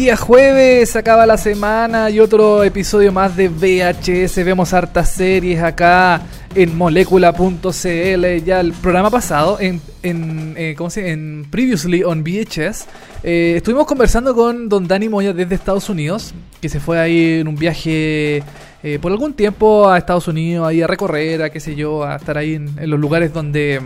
[0.00, 4.42] Día jueves, acaba la semana y otro episodio más de VHS.
[4.46, 6.22] Vemos hartas series acá
[6.54, 8.42] en molecula.cl.
[8.42, 12.86] Ya el programa pasado, en, en, eh, ¿cómo se en Previously on VHS,
[13.22, 17.48] eh, estuvimos conversando con don Dani Moya desde Estados Unidos, que se fue ahí en
[17.48, 18.42] un viaje
[18.82, 22.16] eh, por algún tiempo a Estados Unidos, ahí a recorrer, a qué sé yo, a
[22.16, 23.82] estar ahí en, en los lugares donde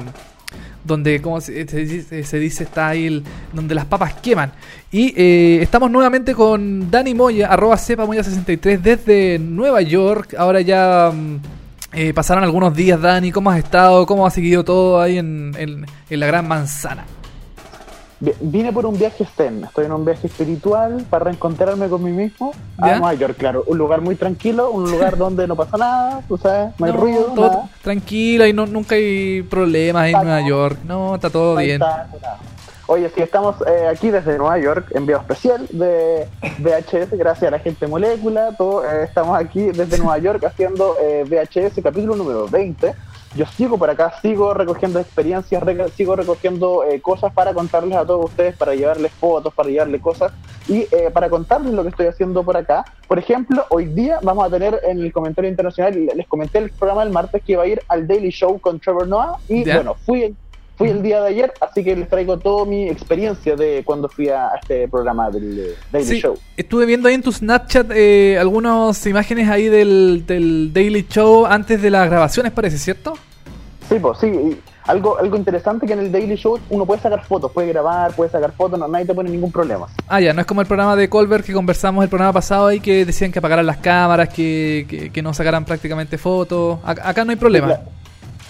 [0.85, 4.53] donde como se, se dice, está ahí el- donde las papas queman.
[4.93, 10.35] Y eh, estamos nuevamente con Dani Moya, arroba cepamoya63 desde Nueva York.
[10.39, 11.37] Ahora ya mm,
[11.95, 13.33] eh, pasaron algunos días, Dani.
[13.33, 14.05] ¿Cómo has estado?
[14.07, 17.05] ¿Cómo ha seguido todo ahí en, en- en la Gran Manzana?
[18.25, 22.11] Vi- Vine por un viaje zen, estoy en un viaje espiritual para reencontrarme con mí
[22.13, 22.85] mismo ¿Ya?
[22.97, 26.39] a Nueva York, claro, un lugar muy tranquilo, un lugar donde no pasa nada, tú
[26.39, 27.69] sabes, no hay No, ruido, todo nada.
[27.83, 30.49] tranquilo y no, nunca hay problemas en Ah, Nueva.
[30.49, 30.79] York.
[30.85, 31.81] No, está todo bien.
[32.87, 37.59] Oye, sí, estamos eh, aquí desde Nueva York, envío especial de VHS, gracias a la
[37.59, 42.95] gente Molécula, todo, eh, estamos aquí desde Nueva York haciendo eh, VHS capítulo número 20.
[43.37, 45.63] Yo sigo por acá, sigo recogiendo experiencias,
[45.97, 50.33] sigo recogiendo eh, cosas para contarles a todos ustedes, para llevarles fotos, para llevarles cosas
[50.69, 52.85] y eh, para contarles lo que estoy haciendo por acá.
[53.09, 57.03] Por ejemplo, hoy día vamos a tener en el comentario internacional, les comenté el programa
[57.05, 59.75] del martes que iba a ir al Daily Show con Trevor Noah y Ya.
[59.77, 60.35] bueno, fui
[60.77, 64.29] Fui el día de ayer, así que les traigo toda mi experiencia de cuando fui
[64.29, 66.37] a a este programa del eh, Daily Sí, Show.
[66.57, 71.81] estuve viendo ahí en tu Snapchat eh, algunas imágenes ahí del, del Daily Show antes
[71.81, 73.15] de las grabaciones, parece, ¿cierto?
[73.89, 74.27] Sí, pues sí.
[74.29, 78.13] y algo, algo interesante que en el Daily Show uno puede sacar fotos, puede grabar,
[78.15, 79.87] puede sacar fotos, no, nadie te pone ningún problema.
[80.09, 82.81] Ah, ya, no es como el programa de Colbert que conversamos el programa pasado ahí
[82.81, 86.79] que decían que apagaran las cámaras, que, que, que no sacaran prácticamente fotos.
[86.85, 87.67] Ac- Acá no hay problema.
[87.69, 87.83] Claro,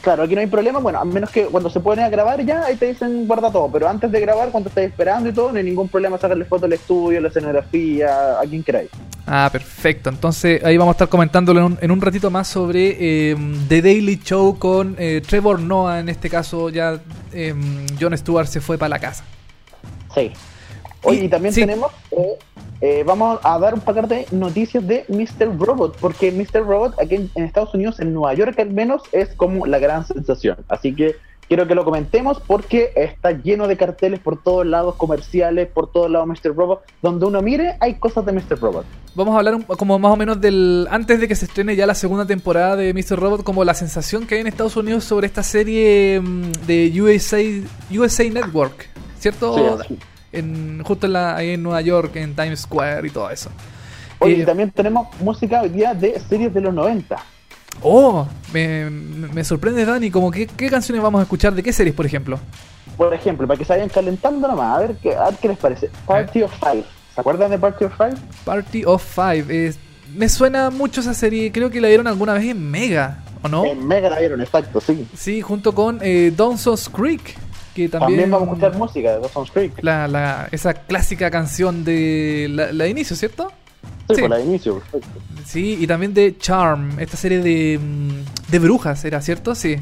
[0.07, 2.77] aquí no hay problema, bueno, a menos que cuando se ponen a grabar ya, ahí
[2.77, 5.65] te dicen guarda todo, pero antes de grabar, cuando estés esperando y todo, no hay
[5.65, 8.91] ningún problema sacarle fotos al estudio, la escenografía, a quien queráis.
[9.27, 10.11] Ah, perfecto.
[10.11, 13.37] Entonces ahí vamos a estar comentándolo en un, en un ratito más sobre eh,
[13.69, 16.01] The Daily Show con eh, Trevor Noah.
[16.01, 17.01] En este caso ya
[17.33, 17.55] eh,
[17.99, 19.25] Jon Stewart se fue para la casa.
[20.15, 20.33] Sí.
[21.05, 21.61] Oye, Y- también sí.
[21.61, 22.39] tenemos, eh,
[22.81, 25.57] eh, vamos a dar un par de noticias de Mr.
[25.59, 26.65] Robot, porque Mr.
[26.67, 30.07] Robot aquí en, en Estados Unidos, en Nueva York al menos, es como la gran
[30.07, 30.57] sensación.
[30.69, 31.17] Así que
[31.47, 36.11] quiero que lo comentemos porque está lleno de carteles por todos lados, comerciales, por todos
[36.11, 36.55] lados Mr.
[36.57, 36.81] Robot.
[37.03, 38.59] Donde uno mire, hay cosas de Mr.
[38.61, 38.85] Robot.
[39.15, 40.87] Vamos a hablar un- como más o menos del.
[40.91, 43.19] Antes de que se estrene ya la segunda temporada de Mr.
[43.21, 47.39] Robot, como la sensación que hay en Estados Unidos sobre esta serie mm, de USA,
[47.97, 48.89] USA Network,
[49.19, 49.79] ¿cierto?
[49.87, 49.99] Sí.
[50.35, 53.51] En, justo en la, ahí en Nueva York, en Times Square y todo eso.
[54.19, 57.17] Oye, Eh, y también tenemos música hoy día de series de los 90.
[57.83, 61.55] Oh, me, me sorprende Dani, como que, ¿qué canciones vamos a escuchar?
[61.55, 62.39] ¿De qué series, por ejemplo?
[62.97, 65.59] Por ejemplo, para que se vayan calentando nomás, a ver qué, a ver qué les
[65.59, 65.91] parece.
[66.07, 66.85] Party of Five.
[67.15, 68.15] ¿Se acuerdan de Party of Five?
[68.45, 69.45] Party of Five.
[69.49, 69.75] eh,
[70.15, 73.65] me suena mucho esa serie, creo que la dieron alguna vez en Mega, ¿o no?
[73.65, 75.09] En Mega la vieron, exacto, sí.
[75.17, 77.37] Sí, junto con eh, Dawson's Creek,
[77.75, 78.21] que también...
[78.21, 79.73] También, vamos a escuchar música de Dawson's Creek.
[79.83, 83.51] la, la- esa clásica canción de la, la de inicio, ¿cierto?
[84.09, 84.21] Sí, Sí.
[84.23, 85.21] por la de inicio, perfecto.
[85.45, 89.55] Sí, y también de Charm, esta serie de, mm, de brujas, ¿era cierto?
[89.55, 89.77] Sí.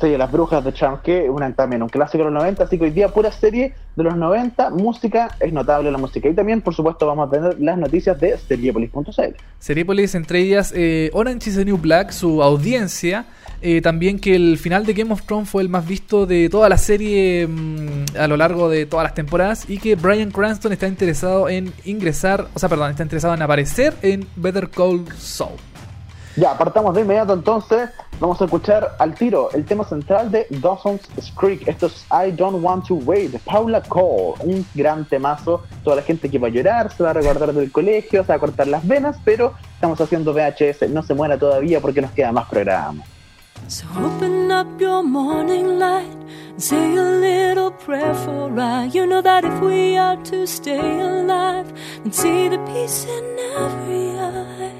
[0.00, 2.84] Sí, Las Brujas de Charm, que una, también un clásico de los 90, así que
[2.84, 6.26] hoy día pura serie de los 90, música, es notable la música.
[6.26, 9.34] Y también, por supuesto, vamos a tener las noticias de seriepolis.cl.
[9.58, 13.26] Seriepolis, entre ellas eh, Orange is the New Black, su audiencia.
[13.62, 16.68] Eh, también que el final de Game of Thrones fue el más visto de toda
[16.68, 19.68] la serie mm, a lo largo de todas las temporadas.
[19.68, 23.94] Y que Brian Cranston está interesado en ingresar, o sea, perdón, está interesado en aparecer
[24.02, 25.58] en Better Call Saul.
[26.36, 27.90] Ya, partamos de inmediato entonces.
[28.20, 31.66] Vamos a escuchar al tiro el tema central de Dawson's Creek.
[31.66, 34.34] Esto es I Don't Want to Wait de Paula Cole.
[34.44, 35.62] Un gran temazo.
[35.82, 38.36] Toda la gente que va a llorar se va a recordar del colegio, se va
[38.36, 40.88] a cortar las venas, pero estamos haciendo VHS.
[40.88, 43.02] No se muera todavía porque nos queda más programa.
[43.68, 46.16] So open up your morning light
[46.48, 48.86] and say a little prayer for I.
[48.86, 51.72] You know that if we are to stay alive
[52.04, 54.79] and see the peace in every eye.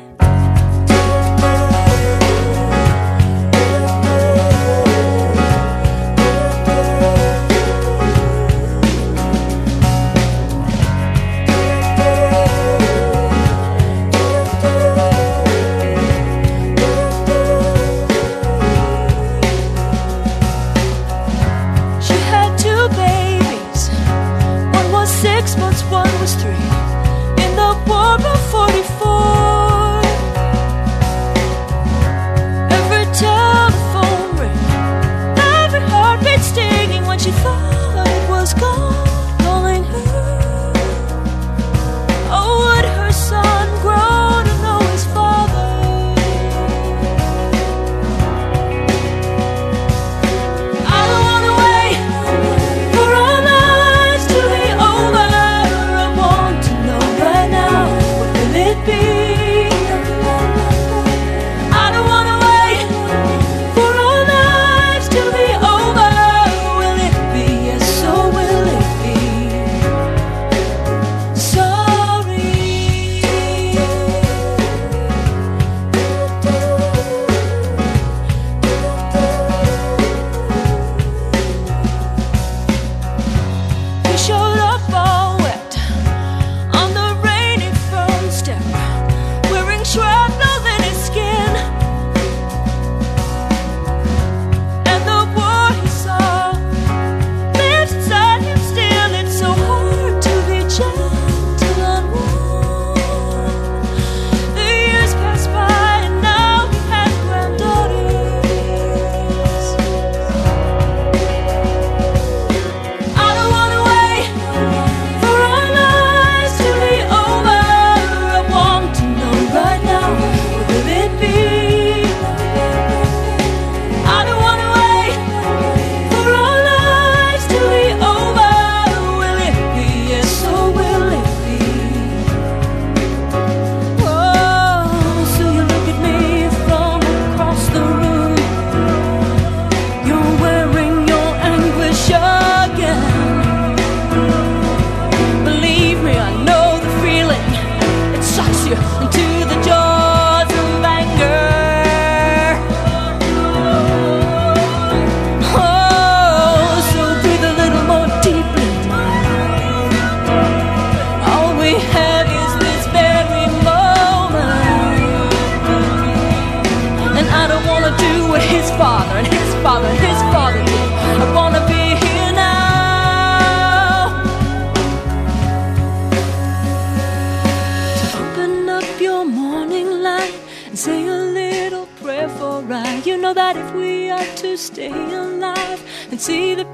[186.20, 186.69] see the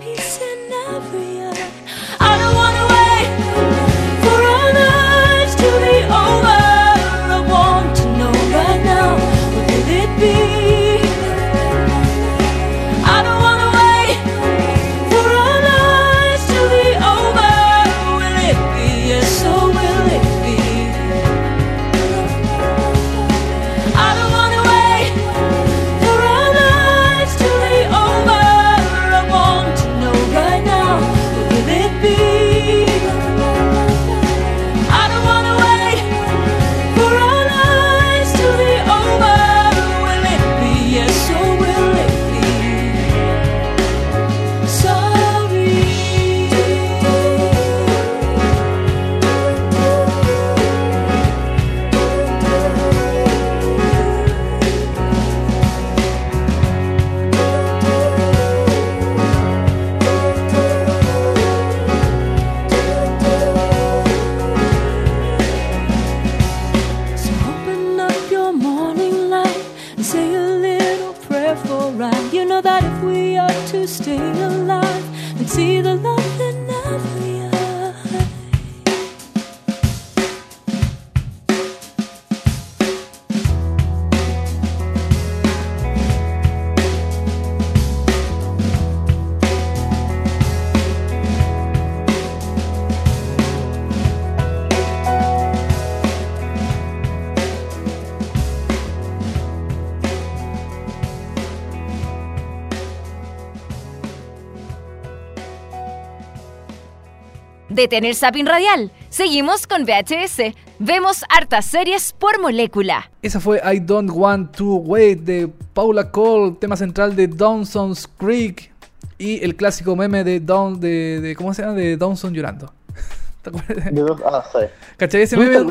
[107.77, 108.91] de tener Sapin Radial.
[109.11, 110.55] Seguimos con VHS.
[110.79, 113.11] Vemos hartas series por molécula.
[113.23, 118.73] Esa fue I Don't Want to Wait de Paula Cole, tema central de Dawson's Creek
[119.19, 121.75] y el clásico meme de Down de, ¿cómo se llama?
[121.75, 122.73] De Dawson llorando.
[123.43, 124.21] ¿Te acuerdas?
[124.25, 124.59] Ah, sí.
[124.97, 125.71] ¿Cachai ese meme?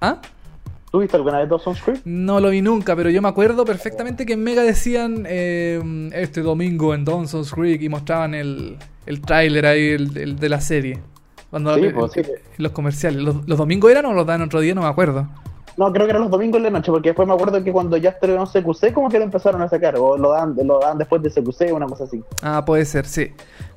[0.00, 0.20] ¿Ah?
[0.90, 2.00] ¿Tuviste alguna vez Dawson's Creek?
[2.04, 6.92] No lo vi nunca, pero yo me acuerdo perfectamente que Mega decían eh, este domingo
[6.92, 11.00] en Dawson's Creek y mostraban el, el tráiler ahí el, de la serie.
[11.56, 12.22] Cuando Sí, pues, sí.
[12.58, 13.22] los comerciales.
[13.22, 14.74] ¿Los, los domingos eran o los dan otro día?
[14.74, 15.26] No me acuerdo.
[15.78, 18.10] No, creo que eran los domingos la noche, porque después me acuerdo que cuando ya
[18.10, 21.30] estrenó CQC, como que lo empezaron a sacar, o lo dan, lo dan después de
[21.30, 22.22] CQC, una cosa así.
[22.42, 23.30] Ah, puede ser, sí.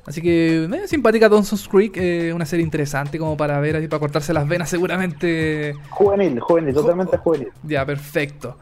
[0.06, 4.00] Así que, eh, simpática Dawson's Creek, eh, una serie interesante como para ver, así para
[4.00, 5.74] cortarse las venas seguramente.
[5.90, 7.48] Juvenil, juvenil, totalmente juvenil.
[7.62, 8.56] Ya, perfecto.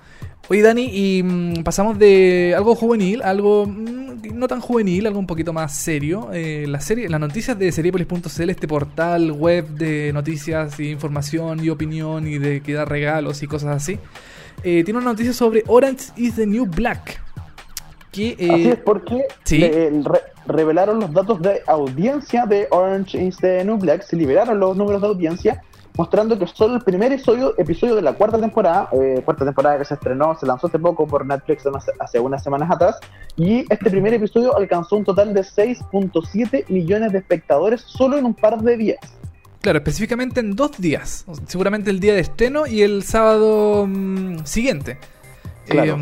[0.51, 5.27] Oye, Dani, y mm, pasamos de algo juvenil, algo mm, no tan juvenil, algo un
[5.27, 6.31] poquito más serio.
[6.33, 11.69] Eh, la serie, las noticias de Seriepolis.cl, este portal web de noticias y información y
[11.69, 13.99] opinión y de que da regalos y cosas así,
[14.65, 17.21] eh, tiene una noticia sobre Orange is the New Black.
[18.11, 19.59] Que, eh, Así es porque sí.
[19.59, 24.17] le- el re- revelaron los datos de audiencia de Orange is the New Black, se
[24.17, 25.63] liberaron los números de audiencia,
[25.99, 29.85] mostrando que solo el primer episodio, episodio de la cuarta temporada, eh, cuarta temporada que
[29.85, 31.65] se estrenó, se lanzó hace poco por Netflix
[32.01, 32.97] hace- unas semanas atrás,
[33.37, 38.35] y este primer episodio alcanzó un total de 6.7 millones de espectadores solo en un
[38.35, 38.99] par de días.
[39.61, 41.27] Claro, específicamente en dos días.
[41.49, 44.99] Seguramente el día de estreno y el sábado mm, siguiente.
[45.67, 45.99] Claro.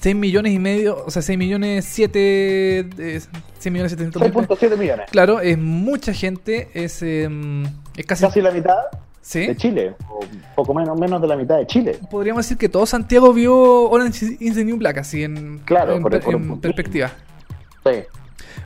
[0.00, 2.80] 6 millones y medio, o sea, 6 millones 7...
[2.98, 3.20] eh,
[3.66, 4.32] 6 millones 700 mil.
[4.32, 5.06] 6.7 millones.
[5.10, 7.64] Claro, es mucha gente, es, em,
[7.96, 8.22] es casi...
[8.24, 8.76] Casi la mitad
[9.20, 9.46] ¿Sí?
[9.46, 10.20] de Chile, o
[10.54, 11.98] poco menos, menos de la mitad de Chile.
[12.10, 13.54] Podríamos decir que todo Santiago vio
[13.90, 17.10] Orange is the New Black, así en, Claro, en, por- en perspectiva.
[17.84, 18.02] Sí.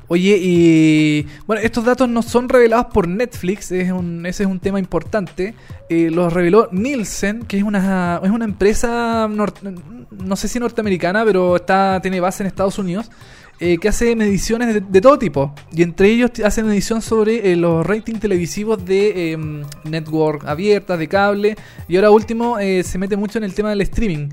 [0.09, 4.59] Oye, y bueno, estos datos no son revelados por Netflix, es un, ese es un
[4.59, 5.55] tema importante.
[5.89, 9.55] Eh, los reveló Nielsen, que es una, es una empresa, nor-
[10.11, 13.09] no sé si norteamericana, pero está, tiene base en Estados Unidos,
[13.61, 15.55] eh, que hace mediciones de, de todo tipo.
[15.73, 19.39] Y entre ellos hacen medición sobre eh, los ratings televisivos de eh,
[19.85, 21.57] network abiertas, de cable.
[21.87, 24.29] Y ahora último, eh, se mete mucho en el tema del streaming.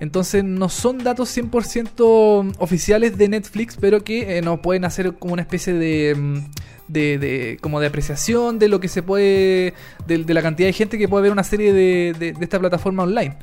[0.00, 5.42] Entonces no son datos 100% oficiales de Netflix, pero que nos pueden hacer como una
[5.42, 6.38] especie de, mm,
[6.88, 9.72] de, de- como de apreciación de lo que se puede,
[10.06, 13.04] de, de la cantidad de gente que puede ver una serie de- de esta plataforma
[13.04, 13.36] online.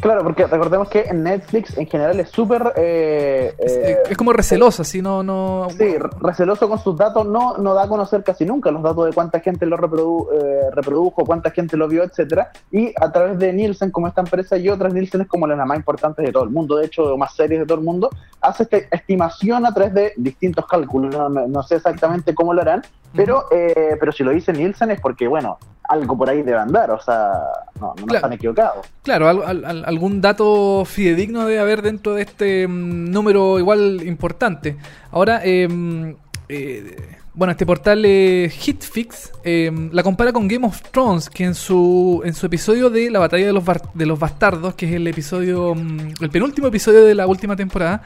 [0.00, 2.72] Claro, porque recordemos que Netflix en general es súper...
[2.76, 5.22] eh, Es, eh, es como receloso, así no...
[5.22, 9.06] no Sí, receloso con sus datos, no, no da a conocer casi nunca los datos
[9.06, 12.50] de cuánta gente lo reprodu- eh, reprodujo, cuánta gente lo vio, etcétera.
[12.70, 15.78] Y a través de Nielsen, como esta empresa y otras, Nielsen es como la más
[15.78, 18.10] importante de todo el mundo, de hecho, o más series de todo el mundo,
[18.42, 21.14] hace esta estimación a través de distintos cálculos.
[21.16, 22.82] No, no- no sé exactamente cómo lo harán,
[23.14, 25.56] pero, eh, pero si lo dice Nielsen es porque, bueno,
[25.88, 27.32] algo por ahí debe andar, o sea,
[27.80, 28.14] no, Claro.
[28.16, 28.86] están equivocados.
[29.02, 34.02] Claro, al- al- al- algún dato fidedigno debe haber dentro de este mm, número igual
[34.04, 34.76] importante.
[35.10, 36.14] Ahora, eh,
[36.48, 36.96] eh,
[37.34, 42.22] bueno, este portal eh, Hitfix eh, la compara con Game of Thrones, que en su,
[42.24, 45.06] en su episodio de la batalla de los, bar- de los bastardos, que es el
[45.06, 48.02] episodio, mm, el penúltimo episodio de la última temporada,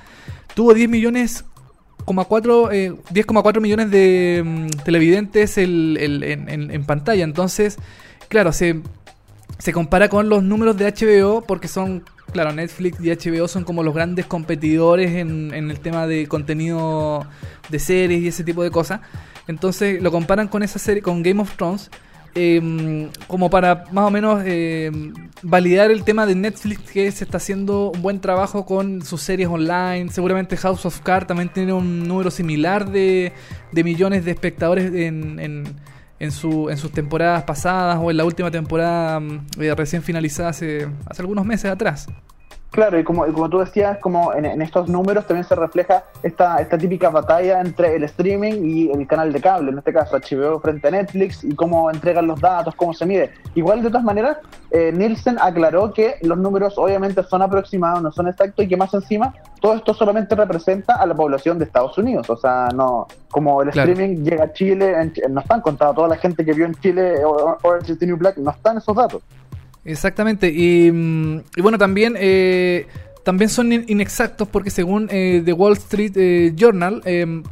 [0.54, 1.44] tuvo 10 millones...
[2.04, 7.24] coma cuatro, eh, 10,4 millones de mm, televidentes el- el- en, en- en pantalla.
[7.24, 7.76] Entonces,
[8.28, 8.80] claro, se,
[9.58, 13.82] se compara con los números de HBO porque son, claro, Netflix y HBO son como
[13.82, 17.26] los grandes competidores en, en el tema de contenido
[17.68, 19.00] de series y ese tipo de cosas.
[19.48, 21.90] Entonces lo comparan con esa serie, con Game of Thrones,
[22.34, 24.90] eh, como para más o menos eh,
[25.42, 29.48] validar el tema de Netflix que se está haciendo un buen trabajo con sus series
[29.48, 30.10] online.
[30.10, 33.32] Seguramente House of Cards también tiene un número similar de,
[33.72, 35.64] de millones de espectadores en, en,
[36.18, 40.50] en, su, en sus temporadas pasadas o en la última temporada mm, eh, recién finalizada
[40.50, 42.06] hace, hace algunos meses atrás.
[42.70, 46.04] Claro, y como, y como tú decías, como en, en estos números también se refleja
[46.22, 50.16] esta, esta típica batalla entre el streaming y el canal de cable, en este caso
[50.16, 53.32] HBO frente a Netflix, y cómo entregan los datos, cómo se mide.
[53.56, 54.36] Igual, de todas maneras,
[54.70, 58.94] eh, Nielsen aclaró que los números obviamente son aproximados, no son exactos, y que más
[58.94, 62.30] encima, todo esto solamente representa a la población de Estados Unidos.
[62.30, 63.90] O sea, no como el Claro.
[63.90, 67.24] streaming llega a Chile, en- no están contados, toda la gente que vio en Chile
[67.24, 69.22] o- Orange is the New Black, no están esos datos.
[69.84, 72.86] Exactamente, y, mm, y bueno, también, eh,
[73.24, 77.42] también son in- inexactos porque según eh, The Wall Street eh, Journal, eh,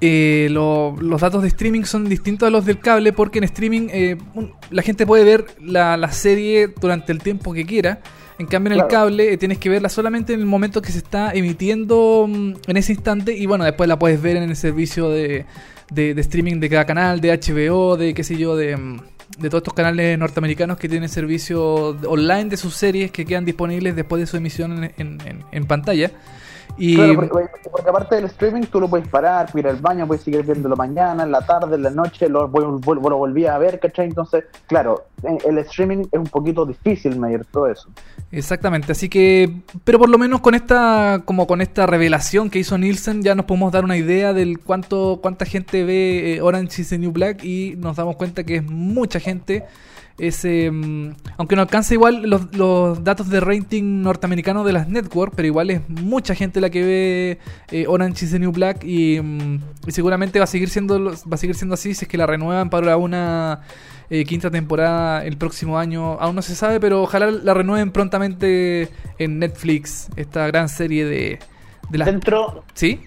[0.00, 3.88] eh, lo- los datos de streaming son distintos a los del cable porque en streaming
[3.92, 8.00] eh, un- la gente puede ver la, la serie durante el tiempo que quiera.
[8.38, 10.98] En cambio, en el cable eh, tienes que verla solamente en el momento que se
[10.98, 15.10] está emitiendo mm, en ese instante y bueno, después la puedes ver en el servicio
[15.10, 15.44] de,
[15.92, 19.00] de- de streaming de cada canal, de HBO, de qué sé yo, de, mm,
[19.40, 23.96] de todos estos canales norteamericanos que tienen servicio online de sus series que quedan disponibles
[23.96, 24.92] después de su emisión en,
[25.24, 26.10] en- en- pantalla.
[26.82, 30.06] Y Claro, porque, porque aparte del streaming tú lo puedes parar, puedes ir al baño,
[30.06, 33.58] puedes seguir viéndolo mañana, en la tarde, en la noche, lo, vol- lo volvías a
[33.58, 34.06] ver, ¿cachai?
[34.06, 35.04] Entonces, claro,
[35.46, 37.90] el streaming es un poquito difícil medir todo eso.
[38.32, 39.52] Exactamente, así que,
[39.84, 43.44] pero por lo menos con esta, como con esta revelación que hizo Nielsen, ya nos
[43.44, 47.44] podemos dar una idea del cuánto, cuánta gente ve eh, Orange is the New Black
[47.44, 49.64] y nos damos cuenta que es mucha gente.
[50.20, 50.70] Es, eh,
[51.38, 55.70] aunque no alcanza igual los, los datos de rating norteamericano de las networks, pero igual
[55.70, 57.38] es mucha gente la que ve
[57.70, 61.36] eh, Orange is the New Black y, y seguramente va a seguir siendo va a
[61.38, 63.62] seguir siendo así si es que la renuevan para una
[64.10, 66.20] eh, quinta temporada el próximo año.
[66.20, 71.38] Aún no se sabe, pero ojalá la renueven prontamente en Netflix, esta gran serie de,
[71.88, 72.06] de las...
[72.06, 73.00] Dentro, ¿Sí?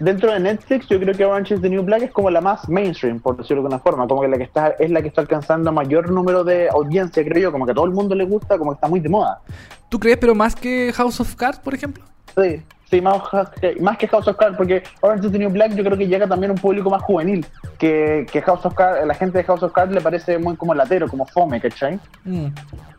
[0.00, 2.68] Dentro de Netflix, yo creo que Orange is the New Black es como la más
[2.68, 5.20] mainstream, por decirlo de alguna forma, como que la que está es la que está
[5.20, 8.58] alcanzando mayor número de audiencia, creo yo, como que a todo el mundo le gusta,
[8.58, 9.40] como que está muy de moda.
[9.88, 12.04] ¿Tú crees, pero más que House of Cards, por ejemplo?
[12.36, 13.22] Sí, sí, más,
[13.80, 16.26] más que House of Cards, porque Orange is the New Black yo creo que llega
[16.26, 17.46] también a un público más juvenil,
[17.78, 20.74] que, que House of Cards, la gente de House of Cards le parece muy como
[20.74, 21.98] latero, como fome, ¿cachai?
[22.24, 22.46] Mm.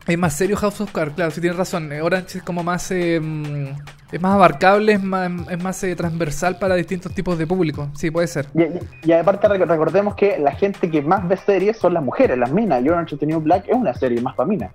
[0.06, 1.92] Es más serio House of Cards, claro, sí tienes razón.
[1.92, 2.90] Eh, Orange es como más...
[2.90, 3.66] eh, mm,
[4.10, 7.88] es más abarcable, es más, es más eh, transversal para distintos tipos de público.
[7.94, 8.46] Sí, puede ser.
[8.52, 12.02] Y, y- y aparte rec- recordemos que la gente que más ve series son las
[12.02, 14.72] mujeres, las minas, y Orange is the New Black es una serie más para minas.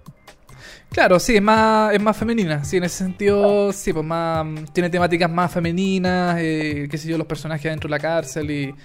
[0.92, 2.64] Claro, sí, es más, es más femenina.
[2.64, 4.46] Sí, en ese sentido, sí, pues más.
[4.46, 8.50] mm, Tiene temáticas más femeninas, eh, qué sé yo, los personajes adentro de la cárcel
[8.52, 8.76] y.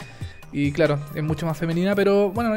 [0.55, 2.51] Y claro, es mucho más femenina, pero bueno,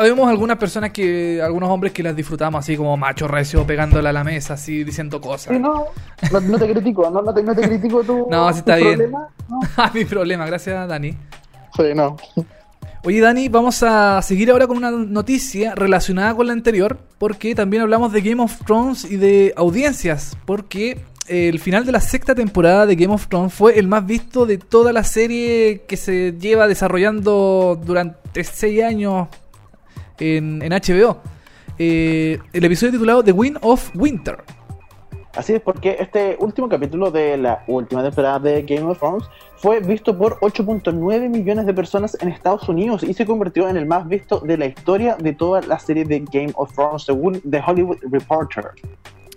[0.00, 4.12] vemos algunas personas que, algunos hombres que las disfrutamos así como macho recio pegándola a
[4.12, 5.52] la mesa, así diciendo cosas.
[5.52, 5.86] Sí, no,
[6.30, 8.76] no, no te critico, no, no te, no te critico tu, No, sí tu está
[8.76, 8.90] bien.
[8.94, 9.58] problema, ¿no?
[9.76, 11.16] Ah, Mi problema, gracias Dani.
[11.76, 12.16] Sí, no.
[13.06, 17.84] Oye Dani, vamos a seguir ahora con una noticia relacionada con la anterior, porque también
[17.84, 20.98] hablamos de Game of Thrones y de audiencias, porque
[21.28, 24.44] eh, el final de la sexta temporada de Game of Thrones fue el más visto
[24.44, 29.28] de toda la serie que se lleva desarrollando durante seis años
[30.18, 31.22] en, HBO.
[31.78, 34.38] Eh, el episodio titulado The Wind of Winter.
[35.36, 39.24] Así es, porque este último capítulo de la última temporada de Game of Thrones
[39.56, 43.84] fue visto por 8.9 millones de personas en Estados Unidos y se convirtió en el
[43.84, 47.62] más visto de la historia de toda la serie de Game of Thrones, según The
[47.66, 48.70] Hollywood Reporter.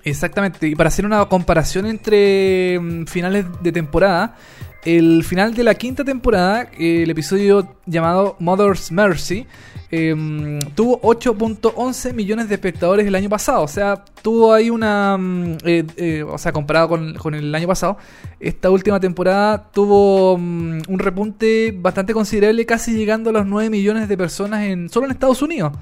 [0.05, 4.38] Exactamente, y para hacer una comparación entre mm, finales de temporada,
[4.85, 9.45] el final de la quinta temporada, eh, el episodio llamado Mother's Mercy,
[9.91, 13.63] eh, mm, tuvo 8.11 millones de espectadores el año pasado.
[13.63, 15.17] O sea, tuvo ahí una...
[15.17, 17.97] mm, eh, eh, o sea, comparado con, con el año pasado,
[18.39, 24.07] esta última temporada tuvo mm, un repunte bastante considerable, casi llegando a los 9 millones
[24.07, 25.73] de personas en solo en Estados Unidos.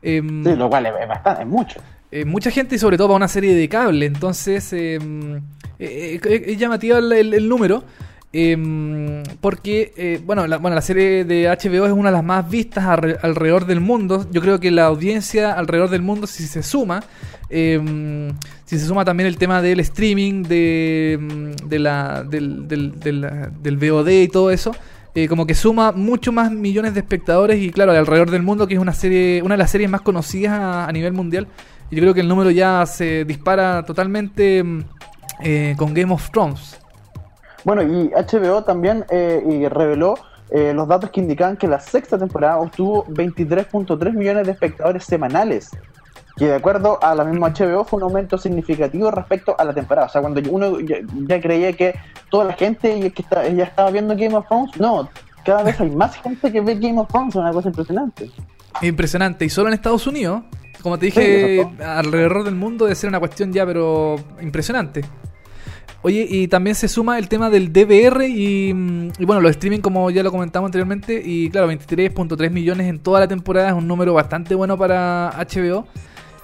[0.00, 1.80] Em, Sí, lo cual es, bastante, es mucho.
[2.24, 4.06] mucha gente y sobre todo para una serie de cable.
[4.06, 4.98] Entonces, eh,
[5.80, 7.82] es llamativa el, el- el número.
[8.32, 12.48] Eh, porque, eh, bueno, la, bueno, la serie de HBO es una de las más
[12.48, 14.26] vistas alre- alrededor del mundo.
[14.30, 17.02] Yo creo que la audiencia alrededor del mundo, si se suma,
[17.50, 18.30] eh,
[18.66, 23.48] si se suma también el tema del streaming, de, mm, de la, del, del, del-
[23.62, 24.74] del VOD y todo eso,
[25.14, 28.74] eh, como que suma mucho más millones de espectadores y claro, alrededor del mundo, que
[28.74, 31.46] es una serie, una de las series más conocidas a, a nivel mundial.
[31.90, 34.62] Yo creo que el número ya se dispara totalmente
[35.42, 36.78] eh, con Game of Thrones.
[37.64, 40.14] Bueno, y HBO también eh, y reveló
[40.50, 45.70] eh, los datos que indicaban que la sexta temporada obtuvo 23.3 millones de espectadores semanales.
[46.36, 50.06] Que de acuerdo a la misma HBO fue un aumento significativo respecto a la temporada.
[50.06, 51.94] O sea, cuando uno ya, ya creía que
[52.30, 55.08] toda la gente ya, que está- ya estaba viendo Game of Thrones, no,
[55.44, 58.30] cada vez hay más gente que ve Game of Thrones, es una cosa impresionante.
[58.82, 59.44] Impresionante.
[59.46, 60.42] Y solo en Estados Unidos,
[60.82, 65.04] como te dije, Sí, alrededor del mundo debe ser una cuestión ya, pero impresionante.
[66.02, 69.80] Oye, y también se suma el tema del DVR y, mm, y bueno, los streaming
[69.80, 71.20] como ya lo comentamos anteriormente.
[71.24, 75.86] Y claro, 23.3 millones en toda la temporada es un número bastante bueno para HBO.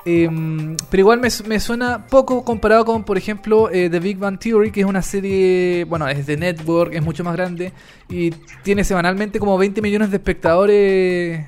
[0.06, 4.70] Em, pero igual me, suena poco comparado con, por ejemplo, eh, The Big Bang Theory,
[4.70, 7.72] que es una serie, bueno, es de Network, es mucho más grande
[8.10, 8.30] y
[8.62, 11.46] tiene semanalmente como 20 millones de espectadores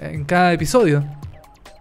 [0.00, 1.04] en cada episodio.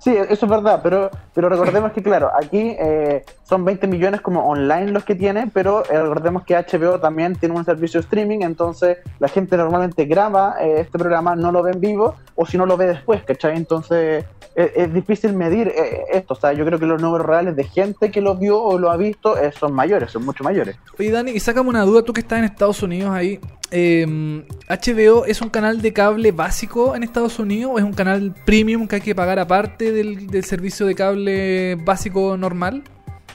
[0.08, 4.48] Sí, eso es verdad, pero, pero recordemos que, claro, aquí eh, son 20 millones como
[4.48, 9.00] online los que tiene, pero eh, recordemos que HBO también tiene un servicio streaming, entonces
[9.20, 12.66] la gente normalmente graba eh, este programa, no lo ve en vivo, o si no
[12.66, 13.58] lo ve después, ¿cachai?
[13.58, 14.24] Entonces
[14.60, 17.64] eh, es difícil medir eh, esto, o sea, yo creo que los números reales de
[17.64, 20.76] gente que lo vio o lo ha visto eh, son mayores, son mucho mayores.
[20.98, 23.40] Oye, Dani, y sácame una duda, tú que estás en Estados Unidos ahí.
[23.72, 28.34] Em, ¿HBO es un canal de cable básico en Estados Unidos o es un canal
[28.46, 32.84] premium que hay que pagar aparte del, del servicio de cable básico normal?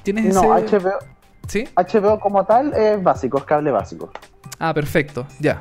[0.03, 0.79] ¿Tienes No, ese...?
[0.79, 0.93] HBO,
[1.49, 1.69] ¿Sí?
[1.77, 4.11] HBO como tal es básico, es cable básico.
[4.59, 5.61] Ah, perfecto, ya.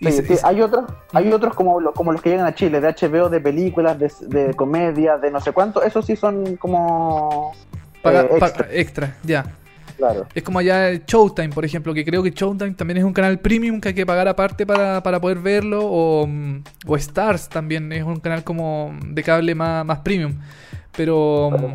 [0.00, 2.86] Sí, sí, hay otros, hay otros como, lo- como los que llegan a Chile, de
[2.94, 7.52] HBO, de películas, de, de comedia, de no sé cuánto, esos sí son como
[8.00, 8.38] paga- eh,
[8.70, 9.44] extra, ya.
[9.98, 10.26] Claro.
[10.34, 13.80] Es como allá Showtime, por ejemplo, que creo que Showtime también es un canal premium
[13.80, 15.80] que hay que pagar aparte para, para poder verlo.
[15.84, 20.34] O, mm, o Stars también es un canal como de cable más, más premium.
[20.96, 21.74] Pero mm,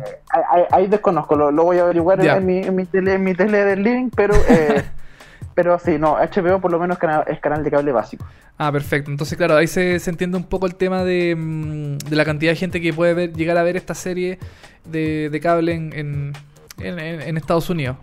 [0.72, 3.64] Ahí, desconozco, lo, lo voy a averiguar en- mi, en, mi tele, en mi tele
[3.64, 4.82] del living, pero eh,
[5.54, 8.26] pero sí, no, HBO por lo menos es canal de cable básico.
[8.58, 9.10] Ah, perfecto.
[9.10, 12.52] Entonces, claro, ahí se, se entiende un poco el tema de, mm, de la cantidad
[12.52, 14.38] de gente que puede ver, llegar a ver esta serie
[14.84, 16.32] de, de cable en, en,
[16.78, 17.96] en- en- en Estados Unidos.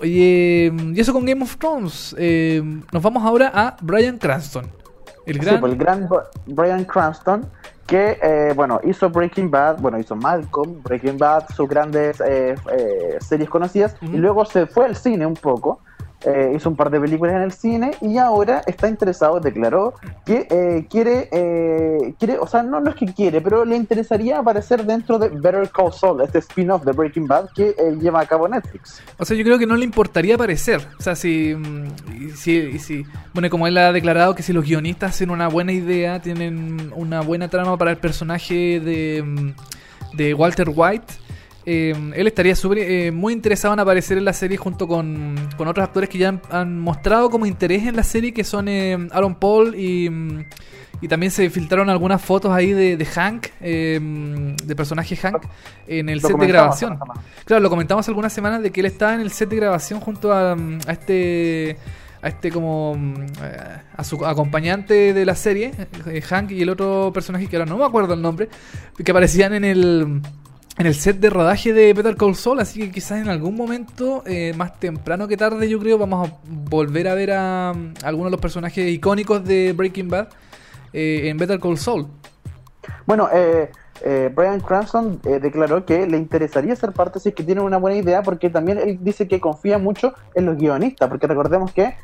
[0.00, 2.14] Oye, y eso con Game of Thrones.
[2.18, 4.66] Eh, nos vamos ahora a Brian Cranston.
[5.26, 5.60] El Sí, gran...
[5.60, 7.46] pues, el gran Br- Brian Cranston,
[7.86, 13.18] que eh, bueno, hizo Breaking Bad, bueno, hizo Malcolm, Breaking Bad, sus grandes eh, eh,
[13.20, 15.80] series conocidas, y luego se fue al cine un poco,
[16.26, 20.46] eh, hizo un par de películas en el cine, y ahora está interesado, declaró que
[20.50, 24.84] eh, quiere, eh, quiere, o sea, no, no es que quiere, pero le interesaría aparecer
[24.84, 29.02] dentro de Better Call Saul, este spin-off de Breaking Bad que lleva a cabo Netflix.
[29.18, 30.80] O sea, yo creo que no le importaría aparecer.
[30.98, 35.10] O sea, si, mm, si, si- Bueno, como él ha declarado que si los guionistas
[35.10, 40.68] hacen una buena idea, tienen una buena trama para el personaje de, mm, de Walter
[40.74, 41.14] White,
[41.66, 45.68] eh, él estaría súper, eh, muy interesado en aparecer en la serie junto con, con
[45.68, 49.08] otros actores que ya han, han mostrado como interés en la serie, que son eh,
[49.12, 50.08] Aaron Paul y...
[50.10, 50.44] mm,
[51.00, 53.98] y también se filtraron algunas fotos ahí de, de Hank, eh,
[54.64, 55.42] de personaje Hank,
[55.86, 56.98] en el Lo set de grabación.
[57.44, 60.32] Claro, lo comentamos algunas semanas de que él estaba en el set de grabación junto
[60.32, 61.76] a, mm, a este
[62.22, 65.72] a este como mm, eh, a su acompañante de la serie,
[66.06, 68.48] eh, Hank y el otro personaje que ahora no me acuerdo el nombre,
[68.96, 70.22] que aparecían en el
[70.76, 74.24] en el set de rodaje de Better Call Saul, así que quizás en algún momento,
[74.26, 78.26] eh, más temprano que tarde, yo creo, vamos a volver a ver a, mm, algunos
[78.26, 80.28] de los personajes icónicos de Breaking Bad
[80.92, 82.06] eh, en Better Call Saul.
[83.06, 83.70] Bueno, eh,
[84.02, 87.96] eh, Brian Cranston declaró que le interesaría ser parte si es que tiene una buena
[87.96, 91.94] idea, porque también él dice que confía mucho en los guionistas, porque recordemos que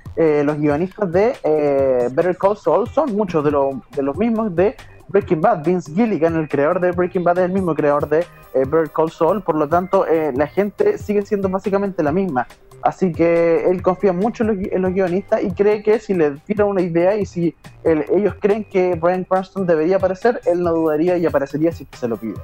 [0.45, 4.77] los guionistas de Better Call Saul son muchos de, los de los mismos de
[5.11, 5.65] Breaking Bad.
[5.65, 9.11] Vince Gilligan, el creador de Breaking Bad, es el mismo creador de eh, Better Call
[9.11, 12.47] Saul, por lo tanto, eh, la gente sigue siendo básicamente la misma.
[12.83, 16.81] Así que él confía mucho en los, guionistas y cree que si le tira una
[16.81, 21.73] idea y si ellos creen que Brian Cranston debería aparecer, él no dudaría y aparecería
[21.73, 22.37] si se lo pide.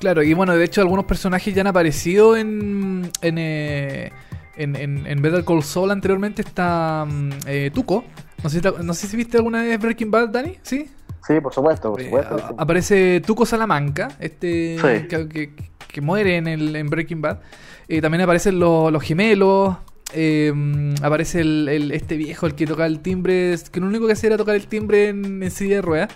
[0.00, 4.10] Claro, y bueno, de hecho algunos personajes ya han aparecido en en, eh,
[4.56, 6.42] en, en- en Better Call Saul anteriormente.
[6.42, 8.02] Está mm, eh, Tuco.
[8.42, 10.58] No sé, si no sé si viste alguna vez Breaking Bad, Dani.
[10.62, 10.90] ¿Sí?
[11.26, 12.54] Sí, por supuesto, por Eh, supuesto.
[12.58, 15.06] aparece Tuco Salamanca, este Sí.
[15.08, 15.50] que, que-
[15.86, 17.38] que muere en, el, en Breaking Bad.
[17.86, 19.76] Eh, también aparecen los, los gemelos.
[20.14, 24.06] eh, mm, aparece el, el- este viejo, el que toca el timbre, que lo único
[24.06, 26.08] que hacía era tocar el timbre en, en silla de ruedas.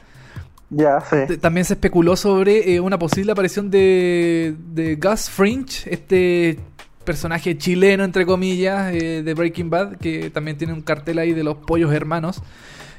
[0.69, 1.37] Ya, sí.
[1.38, 6.59] También se especuló sobre eh, una posible aparición de, de Gus Fringe, este
[7.05, 11.45] personaje chileno, entre comillas, eh, de Breaking Bad, que también tiene un cartel ahí de
[11.45, 12.42] los pollos hermanos,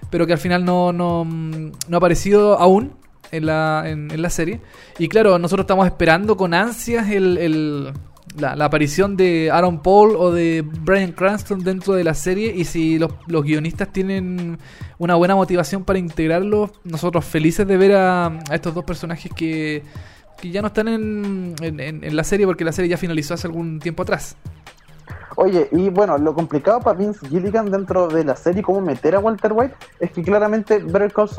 [0.10, 2.94] pero que al final no, no, mm, no ha aparecido aún
[3.32, 4.62] en la, en, la serie.
[5.00, 7.94] Y claro, nosotros estamos esperando con ansias el, el-
[8.38, 13.00] la, aparición de Aaron Paul o de Brian Cranston dentro de la serie y si
[13.00, 14.60] los, los guionistas tienen
[15.00, 19.82] una buena motivación para integrarlos, nosotros felices de ver a, estos dos personajes que,
[20.40, 23.80] que ya no están en- en la serie porque la serie ya finalizó hace algún
[23.80, 24.36] tiempo atrás.
[25.40, 29.20] Oye, y bueno, lo complicado para Vince Gilligan dentro de la serie, cómo meter a
[29.20, 31.30] Walter White, es que claramente Better Call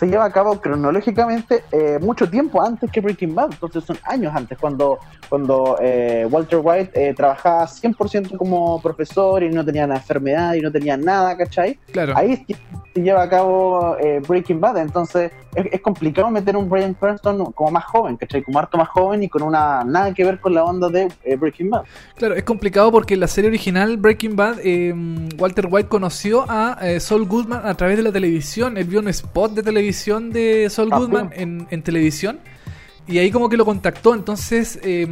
[0.00, 4.32] se lleva a cabo cronológicamente eh, mucho tiempo antes que Breaking Bad, entonces son años
[4.34, 9.96] antes, cuando, cuando eh, Walter White eh, trabajaba 100% como profesor y no tenía la
[9.96, 11.78] enfermedad y no tenía nada, ¿cachai?
[11.92, 12.14] Claro.
[12.16, 12.46] Ahí
[12.94, 17.52] se lleva a cabo eh, Breaking Bad, entonces es, es complicado meter un Brian Cranston
[17.52, 18.42] como más joven, ¿cachai?
[18.42, 21.36] Como harto más joven y con una nada que ver con la onda de eh,
[21.36, 21.82] Breaking Bad.
[22.16, 24.94] Claro, es complicado porque en la serie original Breaking Bad, eh,
[25.38, 28.78] Walter White conoció a Saul Goodman a través de la televisión.
[28.78, 29.89] Él vio un spot de televisión
[30.32, 32.38] de Saul Goodman en, en televisión.
[33.06, 34.14] Y ahí como que lo contactó.
[34.14, 35.06] Entonces eh,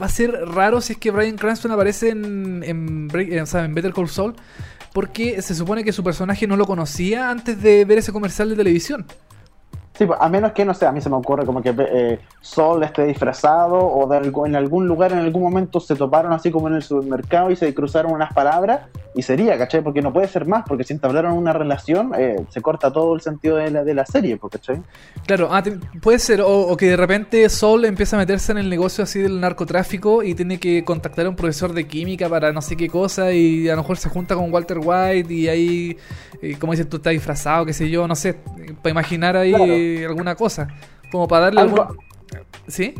[0.00, 3.46] va a ser raro si es que Brian Cranston aparece en, en, Break- eh, o
[3.46, 4.34] sea, en Better Call Saul.
[4.92, 8.56] Porque se supone que su personaje no lo conocía antes de ver ese comercial de
[8.56, 9.06] televisión.
[9.98, 12.20] Sí, pues, a menos que, no sé, a mí se me ocurre como que eh,
[12.40, 16.68] Sol esté disfrazado o de en algún lugar, en algún momento se toparon así como
[16.68, 18.82] en el supermercado y se cruzaron unas palabras
[19.16, 19.82] y sería, ¿cachai?
[19.82, 23.22] Porque no puede ser más, porque si entablaron una relación eh, se corta todo el
[23.22, 24.80] sentido de la, de la serie, pues, ¿cachai?
[25.26, 28.58] Claro, ah, te- puede ser, o, o que de repente Sol empieza a meterse en
[28.58, 32.52] el negocio así del narcotráfico y tiene que contactar a un profesor de química para
[32.52, 35.96] no sé qué cosa y a lo mejor se junta con Walter White y ahí,
[36.40, 38.34] eh, como dices tú, está disfrazado, qué sé yo, no sé,
[38.82, 39.64] para imaginar ahí Claro.
[40.06, 40.68] Alguna cosa,
[41.10, 41.98] como para darle Algo- algún...
[42.66, 42.94] ¿Sí?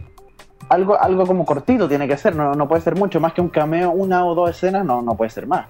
[0.68, 3.48] Algo, algo como cortito tiene que ser, no, no puede ser mucho, más que un
[3.48, 5.66] cameo, una o dos escenas, no, no puede ser más.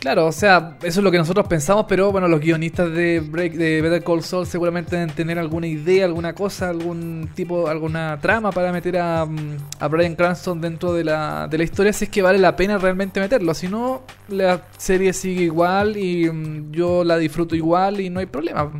[0.00, 3.54] Claro, o sea, eso es lo que nosotros pensamos, pero bueno, los guionistas de Break,
[3.54, 8.50] de Better Call Saul seguramente deben tener alguna idea, alguna cosa, algún tipo, alguna trama
[8.50, 12.20] para meter a, a Brian Cranston dentro de la, de la historia, si es que
[12.20, 13.54] vale la pena realmente meterlo.
[13.54, 18.26] Si no, la serie sigue igual y mm, yo la disfruto igual y no hay
[18.26, 18.70] problema.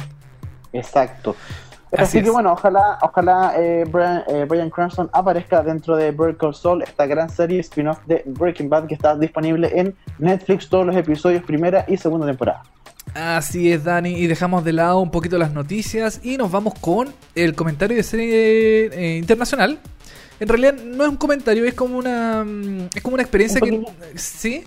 [0.74, 1.34] Exacto.
[1.96, 6.54] Así que bueno, ojalá, ojalá eh, Brian, eh, Bryan Cranston aparezca dentro de Better Call
[6.54, 10.96] Saul, esta gran serie spin-off de Breaking Bad que está disponible en Netflix, todos los
[10.96, 12.64] episodios, primera y segunda temporada.
[13.14, 17.14] Así es, Dani, y dejamos de lado un poquito las noticias y nos vamos con
[17.36, 19.78] el comentario de serie eh, internacional.
[20.40, 23.84] En realidad no es un comentario, es como una mm, es como una experiencia Un
[23.84, 24.64] que sí,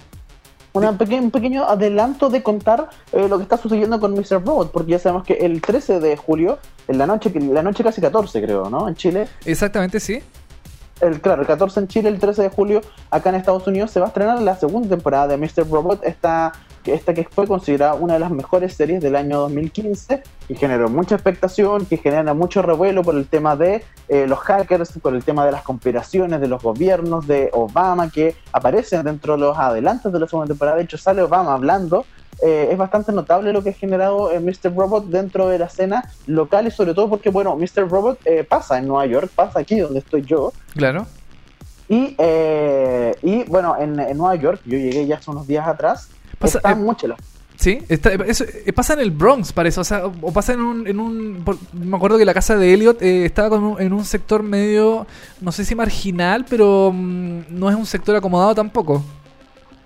[0.78, 4.44] Una peque- un pequeño adelanto de contar eh, lo que está sucediendo con Mr.
[4.46, 8.02] Robot, porque ya sabemos que el 13 de julio, en la noche, la noche casi
[8.02, 8.88] 14 creo, ¿no?
[8.88, 10.22] En Chile, exactamente sí.
[11.02, 14.00] el, claro, el 14 en Chile, el 13 de julio acá en Estados Unidos se
[14.00, 15.70] va a estrenar la segunda temporada de Mr.
[15.70, 16.54] Robot, esta,
[16.88, 20.88] que- esta que fue considerada una de las mejores series del año 2015 y generó
[20.89, 25.23] mucha expectación, que genera mucho revuelo por el tema de eh, los hackers, por el
[25.23, 30.13] tema de las conspiraciones de los gobiernos, de Obama, que aparecen dentro de los adelantos
[30.13, 30.78] de la segunda temporada.
[30.78, 32.06] De hecho, sale Obama hablando.
[32.41, 34.73] Eh, es bastante notable lo que ha generado eh, Mr.
[34.73, 37.89] Robot dentro de la escena local y sobre todo porque, bueno, Mr.
[37.89, 41.06] Robot eh, pasa en Nueva York, pasa aquí donde estoy yo, Claro.
[41.89, 46.10] y, eh, y bueno, en, en Nueva York, yo llegué ya hace unos días atrás,
[46.39, 47.17] Pasa- están eh, mucho las
[47.56, 49.80] Sí, está, eso, eh, pasa en el Bronx, parece.
[49.80, 50.88] O sea, o pasa en un.
[50.88, 53.93] En un por- me acuerdo que la casa de Elliot eh, estaba con un- en
[53.93, 55.08] un sector medio.
[55.41, 59.02] No sé si marginal, pero mm, no es un sector acomodado tampoco.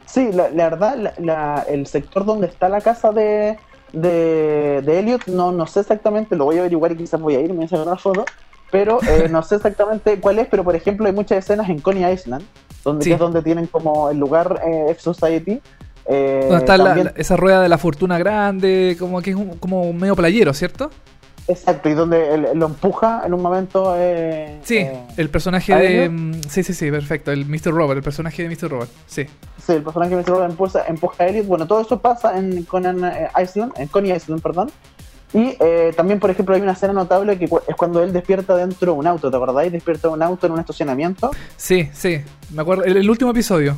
[0.06, 3.58] Sí, la, la verdad, la- la- el sector donde está la casa de,
[3.94, 7.40] de, de Elliot, no, no sé exactamente, lo voy a averiguar y quizás voy a
[7.40, 8.26] ir, me voy a sacar una foto,
[8.70, 12.04] pero eh, no sé exactamente cuál es, pero por ejemplo hay muchas escenas en Coney
[12.12, 12.44] Island,
[12.84, 13.10] donde, Sí.
[13.12, 15.62] que es donde tienen como el lugar eh, F Society.
[16.06, 19.36] Eh, Donde está la- también- la- esa rueda de la fortuna grande, como que es
[19.36, 20.90] un- como medio playero, ¿cierto?
[21.48, 23.96] Exacto, y donde él- lo empuja en un momento.
[23.98, 26.08] eh, Sí, eh, el personaje ¿a de.
[26.10, 27.32] Mm, Sí, sí, sí, perfecto.
[27.32, 27.72] El Mr.
[27.74, 28.70] Robert, el personaje de Mr.
[28.70, 28.92] Robert.
[29.08, 29.26] Sí.
[29.66, 31.48] Sí, el personaje que me empuja, empuja a Elliot.
[31.48, 34.72] Bueno, todo eso pasa en Conan eh, Island, en Coney Island, perdón.
[35.34, 38.94] Y eh, también, por ejemplo, hay una escena notable que es cuando él despierta dentro
[38.94, 39.72] de un auto, ¿te acordáis?
[39.72, 41.32] Despierta de un auto en un estacionamiento.
[41.58, 42.22] Sí, sí.
[42.54, 42.84] Me acuerdo.
[42.84, 43.76] El, el último episodio.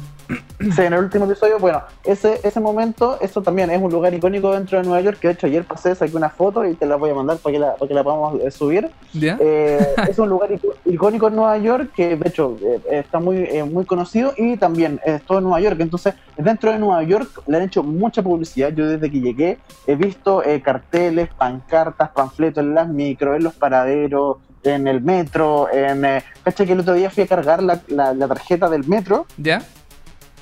[0.59, 4.51] Sí, en el último episodio, bueno, ese, ese momento, eso también es un lugar icónico
[4.53, 6.95] dentro de Nueva York, que de hecho ayer pasé, saqué una foto y te la
[6.95, 8.89] voy a mandar para que la, para que la podamos eh, subir.
[9.11, 9.37] ¿Ya?
[9.41, 13.37] Eh, es un lugar ico- icónico en Nueva York que de hecho eh, está muy,
[13.39, 15.77] eh, muy conocido y también es todo en Nueva York.
[15.79, 18.69] Entonces, dentro de Nueva York le han hecho mucha publicidad.
[18.69, 23.53] Yo desde que llegué he visto eh, carteles, pancartas, panfletos en las micros, en los
[23.53, 25.67] paraderos, en el metro.
[25.71, 28.85] En, eh, cacha que el otro día fui a cargar la, la- la tarjeta del
[28.87, 29.61] metro ¿Ya?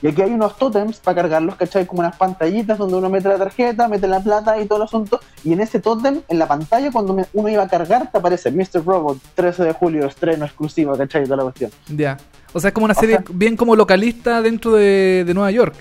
[0.01, 1.85] y aquí hay unos tótems para cargarlos, ¿cachai?
[1.85, 5.19] Como unas pantallitas donde uno mete la tarjeta, mete la plata y todo el asunto.
[5.43, 8.51] Y en ese tótem, en la pantalla, cuando me- uno iba a cargar, te aparece
[8.51, 8.83] Mr.
[8.83, 11.23] Robot, 13 de julio, estreno exclusivo, ¿cachai?
[11.25, 11.69] Toda la cuestión.
[11.87, 12.17] Ya.
[12.53, 15.51] O sea, es como una O serie sea- bien como localista dentro de, de Nueva
[15.51, 15.75] York.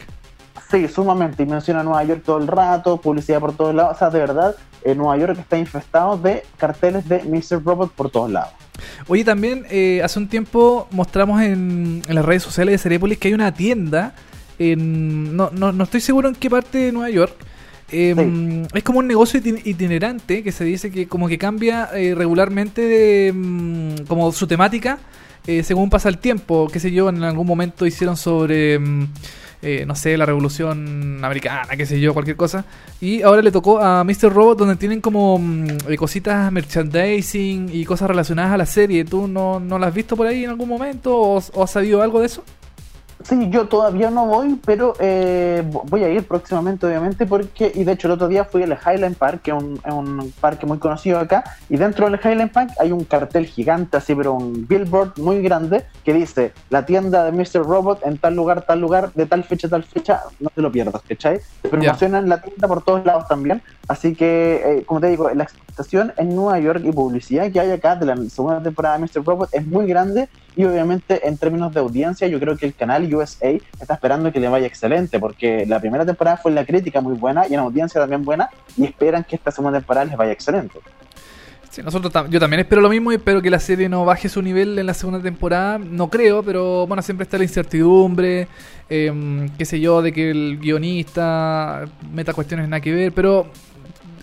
[0.70, 1.42] Sí, sumamente.
[1.42, 3.96] Y menciona Nueva York todo el rato, publicidad por todos lados.
[3.96, 4.54] O sea, de verdad,
[4.84, 7.62] eh, Nueva York está infestado de carteles de Mr.
[7.64, 8.52] Robot por todos lados.
[9.08, 13.28] Oye, también eh, hace un tiempo mostramos en, en las redes sociales de Cerepolis que
[13.28, 14.14] hay una tienda
[14.58, 15.36] en...
[15.36, 17.34] No, no, no estoy seguro en qué parte de Nueva York.
[17.92, 22.14] Eh, Es como un negocio itin- itinerante que se dice que como que cambia eh,
[22.14, 24.98] regularmente de, mm, como su temática
[25.46, 26.68] eh, según pasa el tiempo.
[26.72, 28.78] Qué sé yo, en algún momento hicieron sobre...
[29.62, 32.64] eh, no sé, la revolución americana, qué sé yo, cualquier cosa.
[33.00, 34.32] Y ahora le tocó a Mr.
[34.32, 39.04] Robot donde tienen como mm, eh, cositas merchandising y cosas relacionadas a la serie.
[39.04, 42.02] ¿Tú no, no las has visto por ahí en algún momento o, o has sabido
[42.02, 42.44] algo de eso?
[43.30, 47.84] Sí, yo todavía no voy, pero eh, vo- voy a ir próximamente, obviamente, porque, y
[47.84, 50.78] de hecho el otro día fui al Highland Park, que es un, un parque muy
[50.78, 55.16] conocido acá, y dentro del Highland Park hay un cartel gigante, así, pero un billboard
[55.18, 57.62] muy grande, que dice, la tienda de Mr.
[57.64, 61.00] Robot en tal lugar, tal lugar, de tal fecha, tal fecha, no te lo pierdas,
[61.08, 61.38] ¿cachai?
[61.70, 65.46] Promocionan la tienda por todos lados también, así que, eh, como te digo, la,
[66.16, 69.24] en Nueva York y publicidad que hay acá de la segunda temporada de Mr.
[69.24, 73.12] Robot es muy grande y obviamente en términos de audiencia yo creo que el canal
[73.14, 77.00] USA está esperando que le vaya excelente porque la primera temporada fue en la crítica
[77.00, 80.32] muy buena y en audiencia también buena y esperan que esta segunda temporada les vaya
[80.32, 80.78] excelente.
[81.70, 84.42] Sí, nosotros yo también espero lo mismo y espero que la serie no baje su
[84.42, 85.78] nivel en la segunda temporada.
[85.78, 88.48] No creo, pero bueno, siempre está la incertidumbre,
[88.88, 93.46] eh, qué sé yo, de que el guionista meta cuestiones nada que ver, pero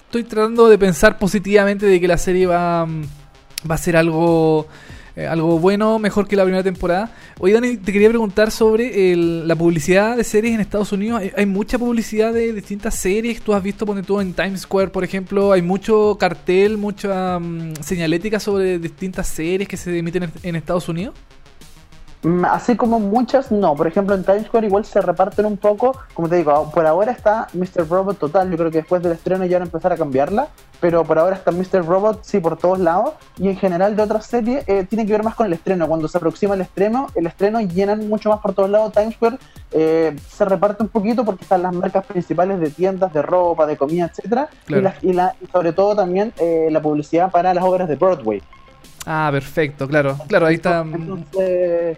[0.07, 4.67] estoy tratando de pensar positivamente de que la serie va, va a ser algo
[5.17, 7.11] eh, algo bueno, mejor que la primera temporada.
[7.39, 11.23] Oye, Dani, te quería preguntar sobre la publicidad de series en Estados Unidos.
[11.35, 13.41] Hay, mucha publicidad de distintas series.
[13.41, 17.77] Tú has visto, pone tú en Times Square, por ejemplo, hay mucho cartel, mucha mm,
[17.81, 21.15] señalética sobre distintas series que se emiten en Estados Unidos.
[22.23, 23.75] Mm, así como muchas, no.
[23.75, 25.95] Por ejemplo, en Times Square igual se reparten un poco.
[26.13, 27.87] Como te digo, por ahora está Mr.
[27.87, 28.49] Robot total.
[28.49, 30.47] Yo creo que después del estreno ya van a empezar a cambiarla.
[30.79, 31.85] Pero por ahora está Mr.
[31.85, 33.13] Robot, sí, por todos lados.
[33.37, 35.87] Y en general de otras series eh, tiene que ver más con el estreno.
[35.87, 38.93] Cuando se aproxima el estreno, el estreno llenan mucho más por todos lados.
[38.93, 39.37] Times Square
[39.71, 43.77] eh, se reparte un poquito porque están las marcas principales de tiendas, de ropa, de
[43.77, 47.95] comida, etcétera y, la, y, sobre todo también eh, la publicidad para las obras de
[47.95, 48.41] Broadway.
[49.09, 50.85] Ah, perfecto, claro, claro, ahí está.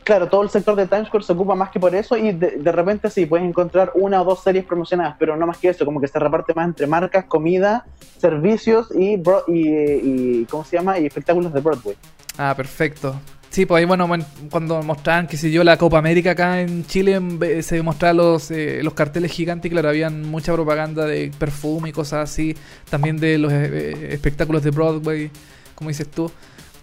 [0.03, 2.71] claro, todo el sector de Times Square se ocupa más que por eso y de,
[2.71, 5.99] repente sí, puedes encontrar una o dos series promocionadas, pero no más que eso, como
[5.99, 7.83] que se reparte más entre marcas, comida,
[8.19, 10.99] servicios y, y, ¿cómo se llama?
[10.99, 11.95] Y espectáculos de Broadway.
[12.37, 13.19] Ah, perfecto.
[13.49, 14.07] Sí, pues ahí, bueno,
[14.51, 17.19] cuando mostraban, qué sé yo, la Copa América acá en Chile,
[17.63, 21.91] se mostraban los, eh, los carteles gigantes y claro, habían mucha propaganda de perfume y
[21.91, 22.55] cosas así,
[22.87, 25.31] también de los eh, espectáculos de Broadway,
[25.73, 26.31] como dices tú.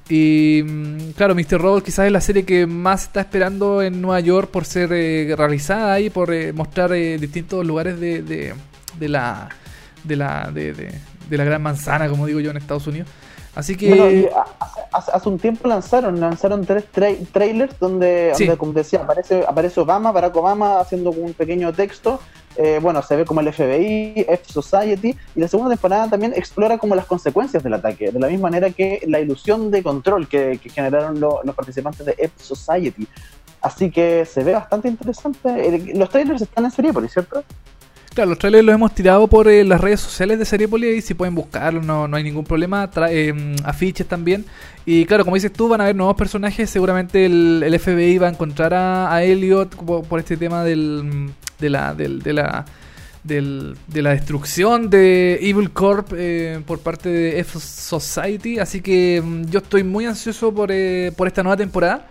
[0.08, 1.60] Y mm, claro, Mr.
[1.60, 5.34] Robot quizás es la serie que más está esperando en Nueva York por ser eh,
[5.36, 8.54] realizada y por eh, mostrar eh, distintos lugares de, de,
[8.98, 9.48] de, la
[10.04, 13.08] de la de, de, la gran manzana, como digo yo, en Estados Unidos.
[13.56, 14.30] Así que
[14.92, 16.84] hace, un tiempo lanzaron lanzaron tres
[17.32, 22.20] trailers donde, donde, como decía aparece aparece Obama, Barack Obama haciendo un pequeño texto
[22.58, 26.94] eh, bueno, se ve como el FBI, F-Society, y la segunda temporada también explora como
[26.94, 31.20] las consecuencias del ataque, de la misma manera que la ilusión de control que, generaron
[31.20, 33.06] los participantes de F-Society.
[33.60, 35.92] Así que se ve bastante interesante.
[35.94, 37.44] Los trailers están en serie, por ¿cierto?
[38.16, 41.12] Claro, los trailers los hemos tirado por eh, las redes sociales de Seriepolis y si
[41.12, 42.90] pueden buscarlos, no, no hay ningún problema.
[43.62, 44.46] afiches también.
[44.87, 46.70] Y claro, como dices tú, van a haber nuevos personajes.
[46.70, 49.76] Seguramente el, FBI va a encontrar a, a Elliot
[50.09, 52.64] por este tema del, de la, de la,
[53.22, 58.59] de la destrucción de Evil Corp eh, por parte de F Society.
[58.59, 62.09] Así que mm, yo estoy muy ansioso por, eh, por esta nueva temporada.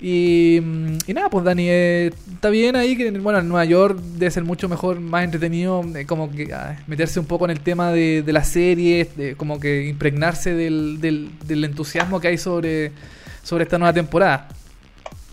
[0.00, 3.98] Y, mm, y nada, pues Dani, eh, está bien ahí que bueno, en Nueva York
[3.98, 7.92] debe ser mucho mejor, más entretenido, como que ah, meterse un poco en el tema
[7.92, 12.92] de, de la serie, de, como que impregnarse del, del, del entusiasmo que hay sobre,
[13.42, 14.48] sobre esta nueva temporada.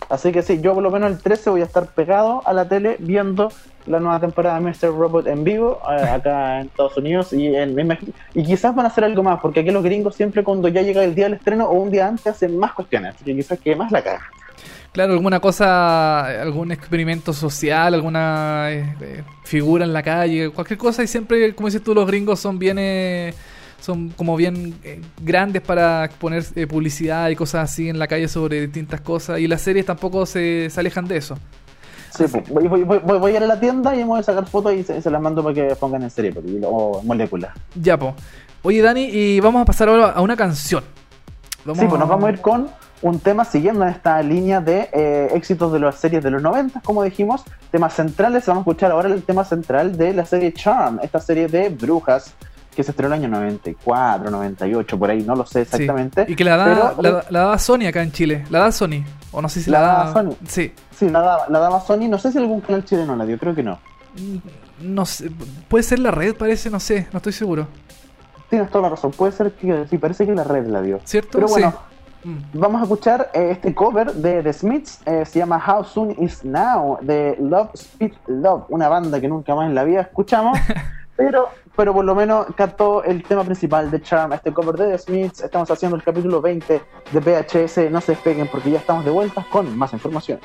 [0.10, 2.68] Así que sí, yo por lo menos el 13 voy a estar pegado a la
[2.68, 3.50] tele viendo
[3.86, 4.94] la nueva temporada de Mr.
[4.94, 7.98] Robot en vivo eh, acá en Estados Unidos y, en,
[8.34, 11.04] y quizás van a hacer algo más, porque aquí los gringos siempre cuando ya llega
[11.04, 13.76] el día del estreno o un día antes hacen más cuestiones, así que quizás que
[13.76, 14.30] más la caga.
[14.92, 21.02] Claro, alguna cosa, algún experimento social, alguna eh, eh, figura en la calle, cualquier cosa
[21.04, 22.78] y siempre, como dices tú, los gringos son bien
[23.82, 28.28] son como bien eh, grandes para poner eh, publicidad y cosas así en la calle
[28.28, 31.38] sobre distintas cosas y las series tampoco se, alejan de eso.
[32.16, 34.74] Sí, voy, voy, voy, a ir a la tienda y me voy a sacar fotos
[34.74, 37.54] y se, las mando para que pongan en serie o molécula.
[37.76, 38.14] Ya, pues.
[38.64, 40.84] Oye, Dani, y vamos a pasar ahora a una canción.
[40.84, 42.68] sí, pues nos vamos a ir con
[43.02, 46.82] un tema siguiendo en esta línea de eh, éxitos de las series de los 90,
[46.82, 48.46] como dijimos, temas centrales.
[48.46, 52.34] Vamos a escuchar ahora el tema central de la serie Charm, esta serie de brujas
[52.76, 56.26] que se estrenó el año 94, 98, por ahí, no lo sé exactamente.
[56.28, 59.50] Y que la, da, la, daba Sony acá en Chile, la da Sony, o no
[59.50, 60.36] sé si la, daba Sony.
[60.48, 63.38] Sí, sí la, daba, la daba Sony, no sé si algún canal chileno la dio,
[63.38, 63.80] creo que no.
[64.16, 65.30] Mm, no sé,
[65.68, 67.68] puede ser la red, parece, no sé, no estoy seguro.
[68.50, 71.02] Tienes toda la razón, puede ser que sí, parece que la red la dio.
[71.04, 71.32] ¿Cierto?
[71.34, 71.91] Pero bueno.
[72.54, 76.46] Vamos a escuchar eh, este cover de The Smiths, eh, se llama How Soon Is
[76.46, 80.58] Now, de Love Speed Love, una banda que nunca más en la vida escuchamos,
[81.16, 84.98] pero pero por lo menos captó el tema principal de Charm, este cover de The
[84.98, 85.42] Smiths.
[85.42, 86.82] Estamos haciendo el capítulo 20
[87.12, 87.90] de VHS.
[87.90, 90.44] No se despeguen porque ya estamos de vuelta con más informaciones.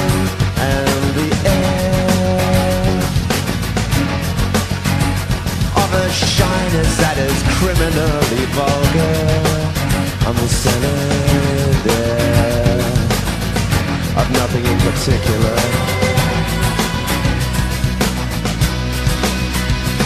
[0.62, 3.02] and the air
[5.74, 9.18] of a shyness that is criminally vulgar.
[10.22, 12.06] I'm the senator
[14.22, 15.58] of nothing in particular.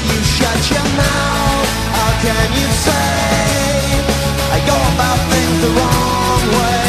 [0.07, 1.67] You shut your mouth.
[1.99, 3.11] How can you say
[4.55, 6.88] I go about things the wrong way?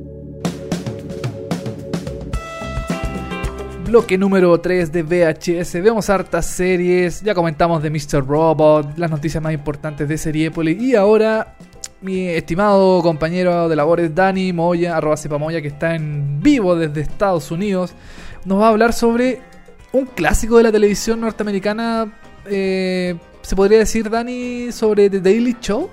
[3.91, 5.73] Bloque número 3 de VHS.
[5.83, 7.21] Vemos hartas series.
[7.23, 8.25] Ya comentamos de Mr.
[8.25, 10.81] Robot, las noticias más importantes de Seriepolis.
[10.81, 11.55] Y ahora,
[11.99, 17.51] mi estimado compañero de labores, Dani Moya, arroba Moya, que está en vivo desde Estados
[17.51, 17.93] Unidos,
[18.45, 19.41] nos va a hablar sobre
[19.91, 22.13] un clásico de la televisión norteamericana.
[22.45, 25.89] eh, ¿Se podría decir, Dani, sobre The Daily Show?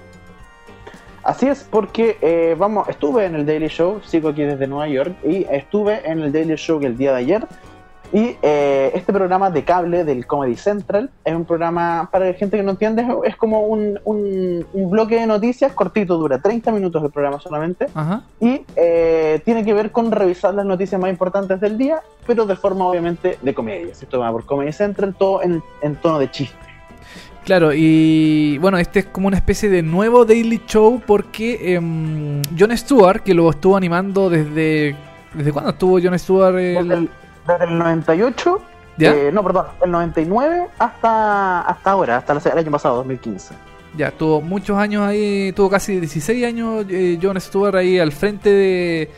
[1.24, 5.16] Así es, porque eh, vamos, estuve en el Daily Show, sigo aquí desde Nueva York,
[5.24, 7.48] y estuve en el Daily Show el día de ayer
[8.12, 12.56] Y eh, este programa de cable del Comedy Central es un programa, para la gente
[12.56, 17.04] que no entiende, es, como un, un- un bloque de noticias cortito, dura 30 minutos
[17.04, 17.86] el programa solamente.
[17.94, 18.22] Ajá.
[18.40, 22.56] Y eh, tiene que ver con revisar las noticias más importantes del día, pero de
[22.56, 23.92] forma obviamente de comedia.
[23.92, 26.56] Esto va por Comedy Central, todo en, en tono de chiste.
[27.44, 32.76] Claro, y bueno, este es como una especie de nuevo Daily Show porque em, Jon
[32.76, 34.96] Stewart, que lo estuvo animando desde...
[35.34, 36.56] ¿Desde cuándo estuvo Jon Stewart?
[36.58, 37.08] El,
[37.48, 38.60] desde el 98,
[38.98, 39.14] ¿Ya?
[39.14, 43.54] eh, no, perdón, el 99 hasta, hasta ahora, hasta el año pasado, 2015.
[43.96, 48.50] Ya, tuvo muchos años ahí, tuvo casi 16 años eh, Jon Stewart ahí al frente
[48.50, 49.10] de,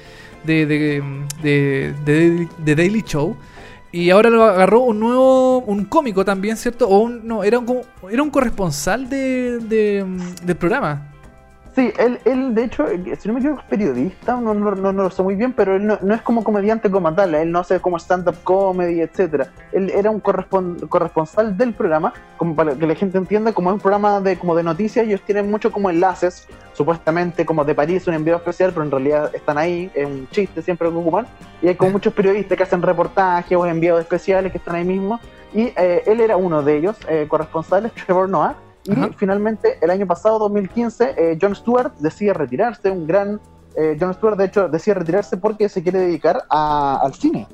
[0.44, 1.02] de, de,
[1.42, 3.36] de- de- de Daily Show.
[3.92, 6.88] Y ahora lo agarró un nuevo, un cómico también, ¿cierto?
[6.88, 10.06] O un, no, era un, era un corresponsal de, de-
[10.44, 11.08] del programa.
[11.72, 15.02] Sí, él, él de hecho, si no me equivoco, es periodista, no, no, no, no
[15.04, 17.60] lo sé muy bien, pero él no, no es como comediante como tal, él no
[17.60, 19.52] hace como stand-up comedy, etcétera.
[19.70, 23.74] Él era un correspon- corresponsal del programa, como para que la gente entienda, como es
[23.74, 28.04] un programa de, como de noticias, ellos tienen mucho como enlaces, supuestamente como de París,
[28.08, 31.28] un envío especial, pero en realidad están ahí, es un chiste siempre que ocupan,
[31.62, 35.20] y hay como muchos periodistas que hacen reportajes o enviados especiales que están ahí mismo,
[35.54, 40.06] y eh, él era uno de ellos, eh, corresponsales, Trevor Noah, y finalmente, el año
[40.06, 43.40] pasado, 2015, eh, Jon Stewart decide retirarse, un gran...
[43.76, 47.46] eh, Jon Stewart, de hecho, decide retirarse porque se quiere dedicar a- al cine.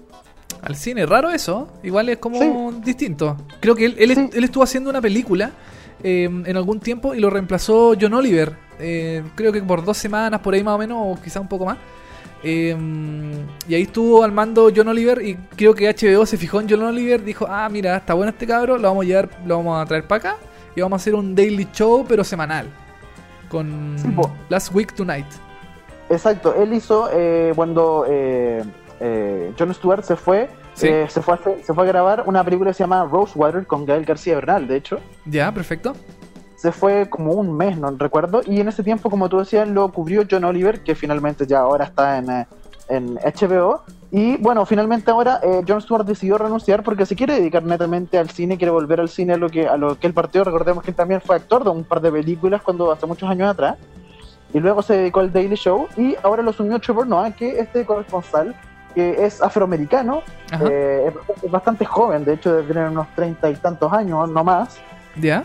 [0.63, 1.69] Al cine, raro eso.
[1.83, 2.81] Igual es como Sí.
[2.83, 3.37] distinto.
[3.61, 4.31] Creo que él, él, Sí.
[4.33, 5.51] él estuvo haciendo una película
[6.03, 8.55] eh, en algún tiempo y lo reemplazó John Oliver.
[8.79, 11.65] Eh, creo que por dos semanas, por ahí más o menos, o quizá un poco
[11.67, 11.79] más.
[12.43, 12.77] Eh,
[13.69, 16.83] y ahí estuvo al mando John Oliver y creo que HBO se fijó en John
[16.83, 19.87] Oliver, dijo, ah, mira, está bueno este cabro, lo vamos a llevar, lo vamos a
[19.87, 20.37] traer para acá
[20.77, 22.67] y vamos a hacer un daily show, pero semanal.
[23.49, 24.09] Con Sí.
[24.49, 25.27] Last Week Tonight.
[26.09, 28.63] Exacto, él hizo eh, cuando eh,
[29.01, 30.89] eh, Jon Stewart se fue, Sí.
[30.89, 33.87] eh, se, fue a se fue a grabar una película que se llama Rosewater con
[33.87, 35.01] Gael García Bernal, de hecho.
[35.25, 35.95] Ya, perfecto.
[36.57, 39.91] Se fue como un mes, no recuerdo, y en ese tiempo, como tú decías, lo
[39.93, 42.47] cubrió John Oliver, que finalmente ya ahora está en, eh,
[42.89, 43.83] en HBO.
[44.11, 48.31] Y bueno, finalmente ahora eh, Jon Stewart decidió renunciar porque se quiere dedicar netamente al
[48.31, 50.45] cine, quiere volver al cine a lo que a lo que él partió.
[50.45, 53.49] Recordemos que él también fue actor de un par de películas cuando hace muchos años
[53.49, 53.77] atrás.
[54.55, 57.85] Y luego se dedicó al Daily Show y ahora lo asumió Trevor Noah, que este
[57.85, 58.55] corresponsal,
[58.95, 60.23] que es afroamericano,
[60.61, 64.79] eh, es bastante joven, de hecho debe tener unos treinta y tantos años, no más.
[65.21, 65.45] Ya.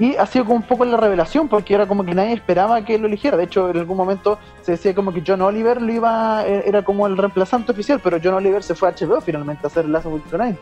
[0.00, 2.98] Y ha sido como un poco la revelación, porque era como que nadie esperaba que
[2.98, 3.36] lo eligiera.
[3.36, 6.82] De hecho, en algún momento se decía como que John Oliver lo iba, eh, era
[6.82, 10.06] como el reemplazante oficial, pero John Oliver se fue a HBO finalmente a hacer Last
[10.06, 10.56] Week Tonight.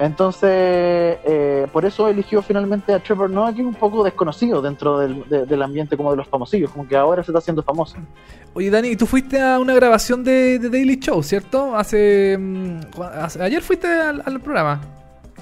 [0.00, 0.48] Entonces,
[1.24, 5.60] eh, por eso eligió finalmente a Trevor Noah, un poco desconocido dentro del, de- del
[5.60, 7.96] ambiente como de los famosillos, como que ahora se está haciendo famoso.
[8.54, 11.74] Oye, Dani, tú fuiste a una grabación de, Daily Show, ¿cierto?
[11.76, 12.80] Hace, mm,
[13.40, 14.80] Ayer fuiste al programa.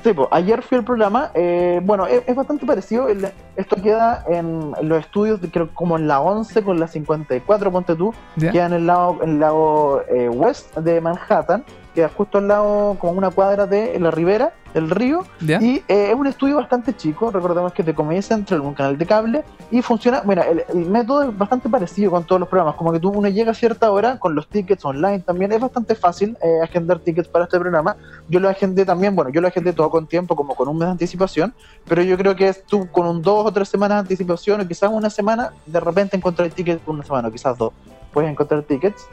[0.04, 1.30] Sí, pues, ayer fui al programa.
[1.34, 3.08] eh, bueno, es, es bastante parecido.
[3.08, 7.72] el- esto queda en los estudios, de- creo como en la 11 con la 54,
[7.72, 8.14] ponte tú.
[8.36, 8.52] ¿Ya?
[8.52, 11.64] Queda en el lado, en el lado eh, west de Manhattan.
[11.96, 15.24] Queda justo al lado, como una cuadra de la ribera del río.
[15.40, 15.58] ¿Ya?
[15.62, 17.30] Y eh, es un estudio bastante chico.
[17.30, 19.44] Recordemos que es de Comedy Central, un canal de cable.
[19.70, 20.22] Y funciona.
[20.26, 22.74] Mira, el, el método es bastante parecido con todos los programas.
[22.76, 25.50] Como que tú uno llega a cierta hora con los tickets online también.
[25.52, 27.96] Es bastante fácil eh, agendar tickets para este programa.
[28.28, 30.86] Yo lo agendé también, bueno, yo lo agendé todo con tiempo, como con un mes
[30.86, 31.54] de anticipación,
[31.88, 34.68] pero yo creo que es tú con un dos o tres semanas de anticipación, o
[34.68, 37.72] quizás una semana, de repente encontrar tickets por una semana, o quizás dos,
[38.12, 39.06] puedes encontrar tickets.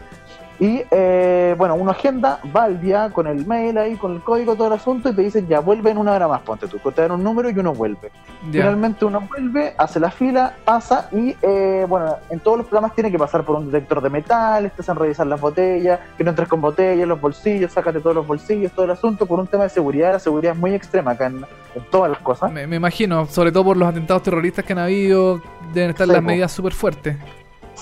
[0.63, 4.55] Y eh, bueno, uno agenda, va al día con el mail ahí, con el código,
[4.55, 7.01] todo el asunto, y te dicen ya vuelve en una hora más, ponte tú, te
[7.01, 8.11] dan un número y uno vuelve.
[8.49, 13.11] Finalmente uno vuelve, hace la fila, pasa y eh, bueno, en todos los programas tiene
[13.11, 16.47] que pasar por un detector de metal, te hacen revisar las botellas, que no entres
[16.47, 19.69] con botellas, los bolsillos, sácate todos los bolsillos, todo el asunto, por un tema de
[19.69, 21.45] seguridad, la seguridad es muy extrema acá en,
[21.75, 22.49] en todas las cosas.
[22.49, 25.41] Me, me imagino, sobre todo por los atentados terroristas que han habido,
[25.73, 27.17] deben estar Sí, las medidas súper fuertes.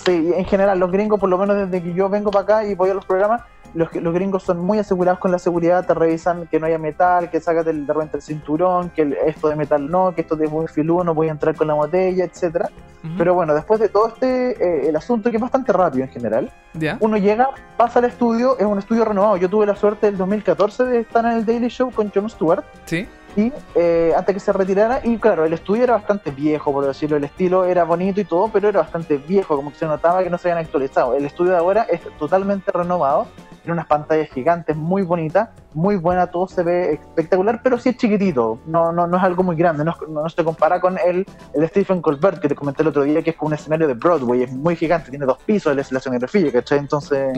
[0.05, 2.75] Sí, en general, los gringos, por lo menos desde que yo vengo para acá y
[2.75, 3.41] voy a los programas,
[3.73, 7.29] los, los gringos son muy asegurados con la seguridad, te revisan que no haya metal,
[7.29, 10.49] que el- de repente el cinturón, que el- esto de metal no, que esto de
[10.67, 12.69] filudo no voy a entrar con la botella, etcétera.
[13.17, 16.51] Pero bueno, después de todo este, eh, el asunto que es bastante rápido en general,
[16.75, 16.97] ¿Ya?
[16.99, 19.37] uno llega, pasa al estudio, es un estudio renovado.
[19.37, 22.63] Yo tuve la suerte del 2014 de estar en el Daily Show con Jon Stewart
[22.85, 23.07] ¿Sí?
[23.35, 27.17] Y eh, antes que se retirara y claro, el estudio era bastante viejo, por decirlo,
[27.17, 30.29] el estilo era bonito y todo, pero era bastante viejo, como que se notaba que
[30.29, 31.13] no se habían actualizado.
[31.15, 33.27] El estudio de ahora es totalmente renovado,
[33.61, 37.97] tiene unas pantallas gigantes muy bonitas, muy buena, todo se ve espectacular, pero sí es
[37.97, 41.25] chiquitito, no, no, no es algo muy grande, no, es- no se compara con el,
[41.53, 43.93] el Stephen Colbert que te comenté el otro día, que es como un escenario de
[43.93, 46.79] Broadway, es muy gigante, tiene dos pisos, es la escenografía, ¿cachai?
[46.79, 47.31] Entonces...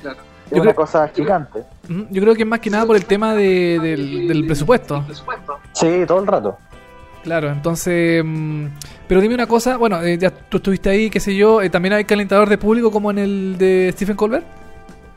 [0.00, 0.16] Claro.
[0.50, 1.62] Es Yo una creo- cosa gigante.
[2.10, 5.04] Yo creo que es más que nada por el tema de- del, del presupuesto.
[5.72, 6.56] Sí, todo el rato.
[7.22, 8.22] Claro, entonces...
[8.24, 8.66] mm,
[9.06, 11.92] pero dime una cosa, bueno, eh, ya tú estuviste ahí, qué sé yo, eh, también
[11.94, 14.44] hay calentador de público como en el de Stephen Colbert.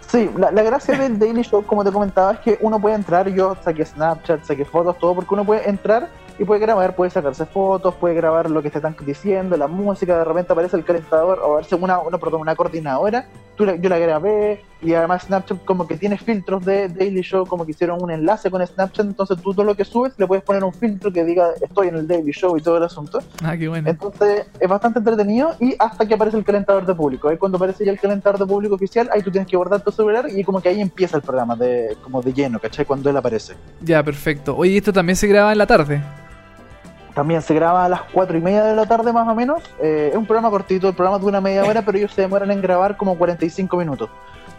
[0.07, 3.29] Sí, la, la gracia del Daily Show, como te comentaba, es que uno puede entrar,
[3.29, 7.45] yo saqué Snapchat, saqué fotos, todo, porque uno puede entrar y puede grabar, puede sacarse
[7.45, 11.39] fotos, puede grabar lo que te están diciendo, la música, de repente aparece el calentador
[11.41, 13.25] o verse una, una, perdón, una coordinadora,
[13.61, 17.45] tú la- yo la grabé y además Snapchat como que tiene filtros de Daily Show,
[17.45, 20.43] como que hicieron un enlace con Snapchat, entonces tú todo lo que subes le puedes
[20.43, 23.19] poner un filtro que diga estoy en el Daily Show y todo el asunto.
[23.43, 23.87] Ah, qué bueno.
[23.87, 27.29] Entonces es bastante entretenido y hasta que aparece el calentador de público.
[27.29, 29.91] Ahí cuando aparece ya el calentador de público oficial, ahí tú tienes que guardar tu
[29.91, 32.85] celular y como que ahí empieza el programa de como de lleno, ¿cachai?
[32.85, 33.53] Cuando él aparece.
[33.81, 34.57] Ya, perfecto.
[34.57, 36.01] Oye, esto también se graba en la tarde.
[37.13, 39.61] También se graba a las cuatro y media de la tarde más o menos.
[39.81, 42.61] Eh, es un programa cortito, el programa dura media hora, pero ellos se demoran en
[42.61, 44.09] grabar como 45 minutos.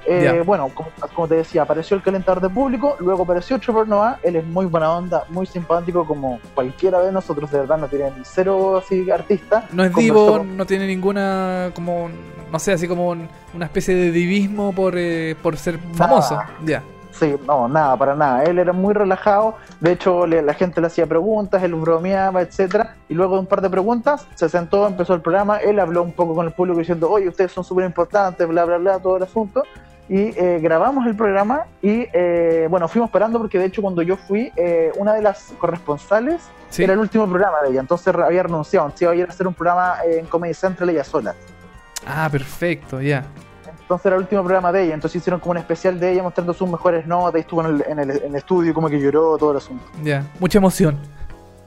[0.04, 0.42] Eh, Ya.
[0.42, 4.34] Bueno, como, como te decía, apareció el calentador de público, luego apareció Trevor Noah, él
[4.36, 8.76] es muy buena onda, muy simpático como cualquiera de nosotros, de verdad, no tienen cero
[8.78, 9.64] así artista.
[9.72, 12.10] No es divo, con- no tiene ninguna, como,
[12.50, 16.36] no sé, así como un- una especie de divismo por, eh, por ser famoso.
[16.64, 16.82] Ya.
[17.12, 18.42] Sí, no, nada, para nada.
[18.44, 19.54] Él era muy relajado.
[19.80, 22.96] De hecho, le- la gente le hacía preguntas, él bromeaba, etcétera.
[23.08, 25.58] Y luego de un par de preguntas, se sentó, empezó el programa.
[25.58, 28.78] Él habló un poco con el público diciendo, oye, ustedes son súper importantes, bla, bla,
[28.78, 29.62] bla, todo el asunto.
[30.08, 34.16] Y eh, grabamos el programa y, eh, bueno, fuimos parando porque de hecho cuando yo
[34.16, 36.82] fui, eh, una de las corresponsales Sí.
[36.82, 37.80] era el último programa de ella.
[37.80, 38.90] Entonces había renunciado.
[38.94, 41.34] Se iba a ir a hacer un programa en Comedy Central ella sola.
[42.06, 43.24] Ah, perfecto, ya.
[43.92, 46.54] Entonces era el último programa de ella, entonces hicieron como un especial de ella mostrando
[46.54, 49.36] sus mejores notas y estuvo en el, en el- en el estudio como que lloró
[49.36, 49.84] todo el asunto.
[50.02, 50.24] Ya.
[50.40, 50.98] Mucha emoción.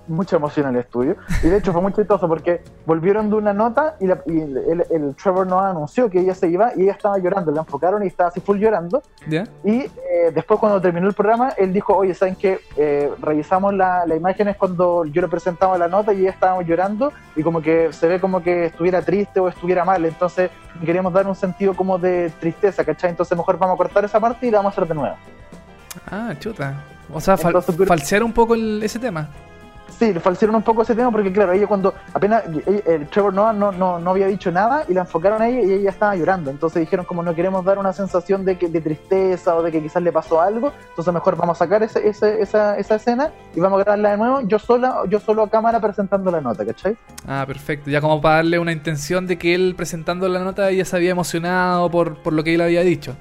[0.08, 1.16] Mucha emoción en el estudio.
[1.44, 4.58] Y de hecho fue muy chistoso porque volvieron de una nota y, la- y el,
[4.58, 8.04] el- el Trevor Noah anunció que ella se iba y ella estaba llorando, la enfocaron
[8.04, 9.02] y estaba así full llorando.
[9.64, 9.90] Y eh,
[10.34, 12.60] después cuando terminó el programa, él dijo, oye, ¿saben qué?
[12.78, 17.12] Eh, revisamos la, la imágenes cuando yo le presentaba la nota y ella estaba llorando
[17.36, 20.06] y como que se ve como que estuviera triste o estuviera mal.
[20.06, 20.52] Entonces
[20.86, 23.10] queríamos dar un sentido como de tristeza, ¿cachai?
[23.10, 25.16] Entonces mejor vamos a cortar esa parte y la vamos a hacer de nuevo.
[26.12, 26.76] Ah, chuta.
[27.14, 29.30] O sea, fal- Entonces, falsear un poco el- ese tema.
[29.88, 33.34] Sí, le falsearon un poco ese tema porque, claro, ella cuando apenas ella- el Trevor
[33.34, 36.16] Noah no, no, no había dicho nada y la enfocaron a ella y ella estaba
[36.16, 36.52] llorando.
[36.52, 39.82] Entonces dijeron, como no queremos dar una sensación de, que, de tristeza o de que
[39.82, 43.60] quizás le pasó algo, entonces mejor vamos a sacar ese, ese- esa, esa escena y
[43.62, 46.98] vamos a grabarla de nuevo, yo sola, yo solo a cámara presentando la nota, ¿cachai?
[47.28, 47.90] Ah, perfecto.
[47.90, 51.12] Ya como para darle una intención de que él presentando la nota ya se había
[51.12, 53.16] emocionado por, por lo que él había dicho.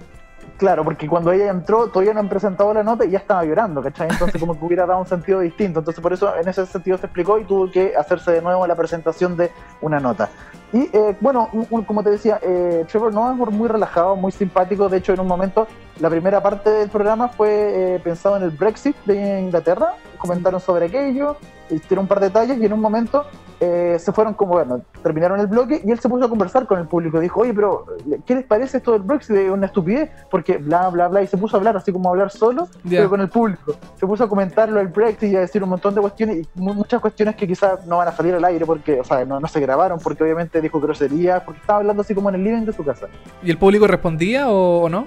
[0.56, 3.82] Claro, porque cuando ella entró todavía no han presentado la nota y ya estaba llorando,
[3.82, 4.08] ¿cachai?
[4.08, 5.80] Entonces como que hubiera dado un sentido distinto.
[5.80, 8.76] Entonces por eso en ese sentido se explicó y tuvo que hacerse de nuevo la
[8.76, 9.50] presentación de
[9.80, 10.28] una nota.
[10.72, 14.88] Y eh, bueno, un- como te decía, eh, Trevor Noah es muy relajado, muy simpático.
[14.88, 15.66] De hecho, en un momento,
[15.98, 19.94] la primera parte del programa fue eh, pensado en el Brexit de Inglaterra.
[20.18, 21.36] Comentaron sobre aquello,
[21.68, 23.24] hicieron un par de detalles y en un momento
[23.60, 26.78] eh, se fueron como, bueno, terminaron el bloque y él se puso a conversar con
[26.78, 27.20] el público.
[27.20, 27.86] Dijo, oye, pero
[28.26, 29.36] ¿qué les parece esto del Brexit?
[29.36, 31.22] Es una estupidez, porque bla, bla, bla.
[31.22, 33.74] Y se puso a hablar así como a hablar solo, pero con el público.
[33.98, 36.48] Se puso a comentar lo del Brexit y a decir un montón de cuestiones, y
[36.60, 39.40] mu- muchas cuestiones que quizás no van a salir al aire porque, o sea, no,
[39.40, 42.64] no se grabaron, porque obviamente dijo groserías, porque estaba hablando así como en el living
[42.66, 43.06] de su casa.
[43.42, 45.06] ¿Y el público respondía o no?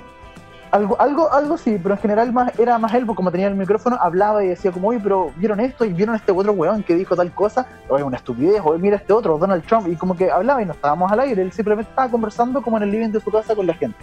[0.78, 3.55] Algo, algo, algo sí, pero en general más, era más él, porque como tenía el
[3.55, 5.86] micrófono, hablaba y decía como, oye, pero ¿vieron esto?
[5.86, 8.97] Y vieron este otro weón que dijo tal cosa, o es una estupidez, o mira
[8.97, 11.89] este otro, Donald Trump, y como que hablaba y no estábamos al aire, él simplemente
[11.89, 13.97] estaba conversando como en el living de su casa con la gente.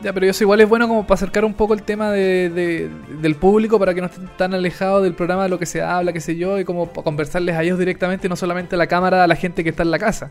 [0.00, 2.90] Ya, pero eso igual es bueno como para acercar un poco el tema de, de-
[3.20, 6.12] del público para que no estén tan alejados del programa de lo que se habla,
[6.12, 9.26] qué sé yo, y como conversarles a ellos directamente, no solamente a la cámara, a
[9.26, 10.30] la gente que está en la casa.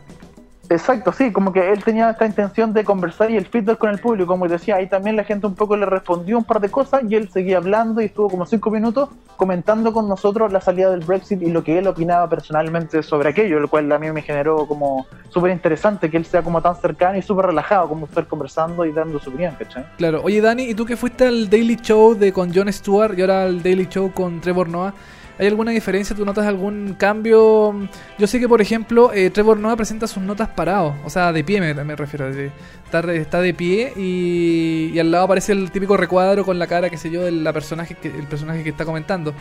[0.70, 3.98] Exacto, sí, como que él tenía esta intención de conversar y el feedback con el
[3.98, 7.02] público, como decía, ahí también la gente un poco le respondió un par de cosas
[7.08, 11.00] y él seguía hablando y estuvo como cinco minutos comentando con nosotros la salida del
[11.00, 14.66] Brexit y lo que él opinaba personalmente sobre aquello, lo cual a mí me generó
[14.66, 18.84] como súper interesante que él sea como tan cercano y súper relajado, como estar conversando
[18.84, 19.86] y dando su opinión, ¿cachai?
[19.96, 23.22] Claro, oye Dani, ¿y tú que fuiste al Daily Show de con Jon Stewart y
[23.22, 24.92] ahora al Daily Show con Trevor Noah?
[25.38, 26.16] ¿Hay alguna diferencia?
[26.16, 27.74] ¿Tú notas algún cambio?
[28.18, 31.44] Yo sé que, por ejemplo, eh, Trevor Noah presenta sus notas parados, o sea, de
[31.44, 32.32] pie me, me refiero.
[32.34, 32.50] de-
[32.84, 36.90] está, está de pie y, y al lado aparece el típico recuadro con la cara,
[36.90, 39.32] qué sé yo, del la personaje que, el personaje que está comentando.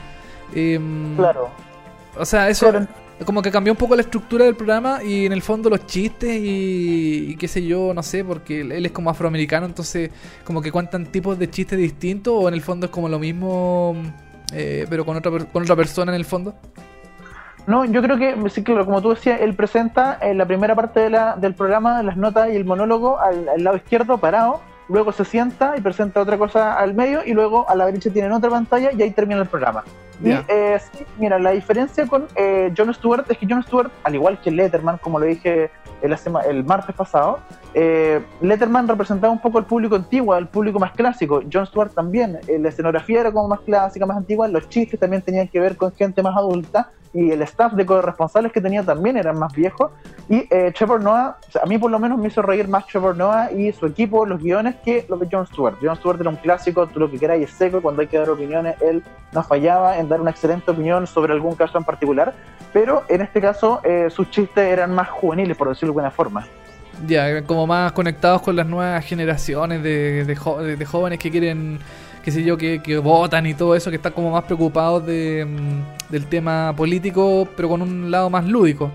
[0.53, 1.49] Em, Claro.
[2.19, 2.87] O sea, eso Claro.
[3.25, 6.29] como que cambió un poco la estructura del programa y en el fondo los chistes
[6.41, 10.09] y, y qué sé yo, no sé, porque él él es como afroamericano, entonces
[10.43, 13.95] como que cuentan tipos de chistes distintos o en el fondo es como lo mismo,
[14.53, 16.53] eh, pero con otra, con otra persona en el fondo.
[17.65, 21.01] No, yo creo que, sí, claro, como tú decías, él presenta en la primera parte
[21.01, 25.11] de la, del programa las notas y el monólogo al, al lado izquierdo parado luego
[25.11, 28.49] se sienta y presenta otra cosa al medio y luego a la derecha tienen otra
[28.49, 29.83] pantalla y ahí termina el programa.
[30.23, 34.15] Y eh, sí, mira, la diferencia con eh, Jon Stewart es que Jon Stewart, al
[34.15, 35.69] igual que Letterman, como lo dije
[36.01, 36.15] el,
[36.49, 37.39] el martes pasado,
[37.73, 41.41] eh, Letterman representaba un poco el público antiguo, el público más clásico.
[41.51, 45.21] Jon Stewart también, eh, la escenografía era como más clásica, más antigua, los chistes también
[45.21, 49.17] tenían que ver con gente más adulta y el staff de corresponsales que tenía también
[49.17, 49.91] eran más viejos.
[50.29, 51.37] Y eh, Trevor a
[51.67, 54.75] mí por lo menos me hizo reír más Trevor Noah y su equipo, los guiones,
[54.83, 55.75] que lo de Jon Stewart.
[55.81, 58.29] Jon Stewart era un clásico, tú lo que queráis es seco, cuando hay que dar
[58.29, 62.33] opiniones, él no fallaba en dar una excelente opinión sobre algún caso en particular,
[62.73, 66.45] pero en este caso eh, sus chistes eran más juveniles, por decirlo de alguna forma.
[67.05, 71.79] Ya, como más conectados con las nuevas generaciones de- de jóvenes que quieren,
[72.27, 75.45] qué sé yo, que, que votan y todo eso, que están como más preocupados de,
[75.45, 78.91] mm, del tema político, pero con un lado más lúdico.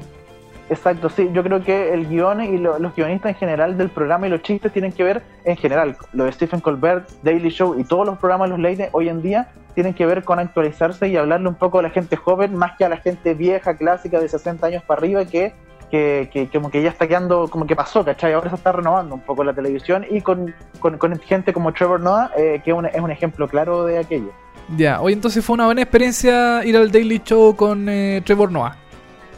[0.69, 4.27] Exacto, sí, yo creo que el guion y lo- los guionistas en general del programa
[4.27, 7.85] y los chistes tienen que ver en general, lo de Stephen Colbert, Daily Show y
[7.85, 11.49] todos los programas los late hoy en día tienen que ver con actualizarse y hablarle
[11.49, 14.67] un poco a la gente joven más que a la gente vieja, clásica de 60
[14.67, 15.55] años para arriba que,
[15.93, 18.33] que, que- como que ya está quedando, como que pasó, ¿cachai?
[18.33, 22.01] Ahora se está renovando un poco la televisión y con, con, con gente como Trevor
[22.01, 24.31] Noah, eh, que es un, es un ejemplo claro de aquello.
[24.77, 28.75] Ya, hoy entonces fue una buena experiencia ir al Daily Show con eh, Trevor Noah.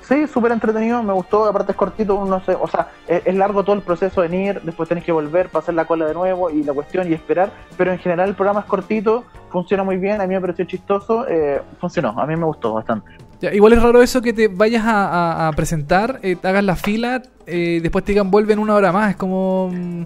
[0.03, 3.65] Sí, súper entretenido, me gustó, aparte es cortito, uno se, o sea, es, es largo
[3.65, 6.63] todo el proceso de ir, después tenés que volver, pasar la cola de nuevo y
[6.63, 10.27] la cuestión y esperar, pero en general el programa es cortito, funciona muy bien, a
[10.27, 13.11] mí me pareció chistoso, eh, funcionó, a mí me gustó bastante.
[13.45, 16.65] Ya, igual es raro eso que te vayas a, a- a presentar, eh, te hagas
[16.65, 19.11] la fila, eh, después te digan vuelve en una hora más.
[19.11, 19.71] Es como.
[19.73, 20.03] mm,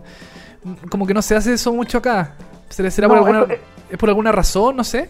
[0.91, 2.35] Como que no se hace eso mucho acá.
[2.69, 3.61] ¿Será, será por, alguna, es-
[3.93, 4.77] es por alguna razón?
[4.77, 5.09] No sé.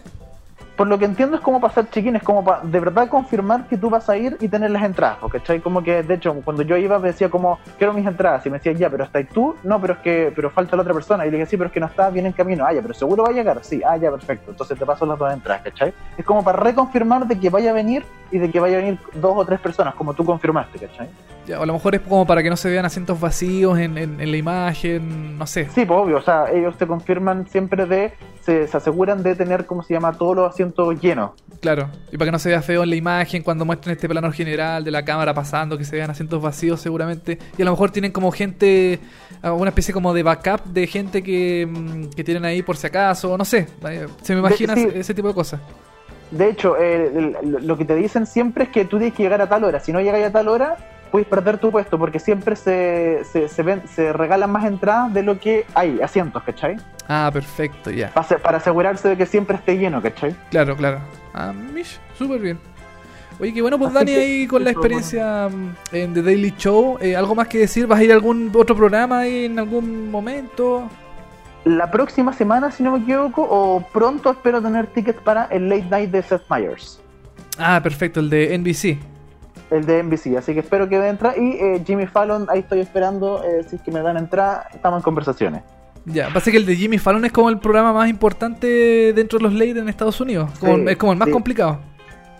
[0.79, 3.89] Por lo que entiendo es como pasar check-in, es como de verdad confirmar que tú
[3.89, 5.59] vas a ir y tener las entradas, ¿cachai?
[5.59, 8.59] Como que, de hecho, cuando yo iba me decía como, quiero mis entradas, y me
[8.59, 11.25] decía, ya, pero está ahí tú, no, pero es que, pero falta la otra persona,
[11.25, 12.93] y le dije, sí, pero es que no está bien en camino, ah, ya, pero
[12.93, 15.93] seguro va a llegar, sí, ah, ya, perfecto, entonces te paso las dos entradas, ¿cachai?
[16.17, 18.99] Es como para reconfirmar de que vaya a venir y de que vaya a venir
[19.15, 21.09] dos o tres personas, como tú confirmaste, ¿cachai?
[21.53, 24.31] A lo mejor es como para que no se vean asientos vacíos en, en- en
[24.31, 25.65] la imagen, no sé.
[25.73, 29.65] Sí, pues obvio, o sea, ellos te confirman siempre de, se, se aseguran de tener,
[29.65, 31.31] como se llama, todos los asientos llenos.
[31.61, 31.89] Claro.
[32.11, 34.83] Y para que no se vea feo en la imagen cuando muestren este plano general
[34.83, 37.37] de la cámara pasando, que se vean asientos vacíos seguramente.
[37.57, 38.99] Y a lo mejor tienen como gente,
[39.41, 42.87] ah, una especie como de backup de gente que, mm, que tienen ahí por si
[42.87, 43.67] acaso, no sé.
[43.89, 44.87] eh, Se me imagina sí.
[44.93, 45.59] ese, tipo de cosas.
[46.31, 49.49] De hecho, eh, lo que te dicen siempre es que tú tienes que llegar a
[49.49, 49.79] tal hora.
[49.79, 50.77] Si no llegas a tal hora,
[51.11, 55.23] puedes perder tu puesto porque siempre se, se, se, ven- se regalan más entradas de
[55.23, 56.77] lo que hay, asientos, ¿cachai?
[57.07, 58.09] Ah, perfecto, ya.
[58.13, 60.35] Pa- Para asegurarse de que siempre esté lleno, ¿cachai?
[60.51, 60.99] Claro, claro.
[61.33, 62.59] Ah, mish, súper bien.
[63.39, 66.97] Oye, qué bueno, pues Dani, ahí con la experiencia mm, en The Daily Show.
[67.01, 67.87] Eh, ¿Algo más que decir?
[67.87, 70.89] ¿Vas a ir a algún otro programa ahí en algún momento?
[71.65, 75.85] La próxima semana, si no me equivoco, o pronto espero tener tickets para el Late
[75.89, 77.01] Night de Seth Meyers.
[77.57, 78.97] Ah, perfecto, el de NBC.
[79.71, 81.37] El de NBC, así que espero que de entrada.
[81.37, 83.43] Y eh, Jimmy Fallon, ahí estoy esperando.
[83.43, 85.61] eh, si es que me dan entrada, estamos en conversaciones.
[86.05, 89.43] Ya, pasa que el de Jimmy Fallon es como el programa más importante dentro de
[89.43, 90.49] los late en Estados Unidos.
[90.59, 91.31] Como- Sí, es como el más sí.
[91.33, 91.79] complicado.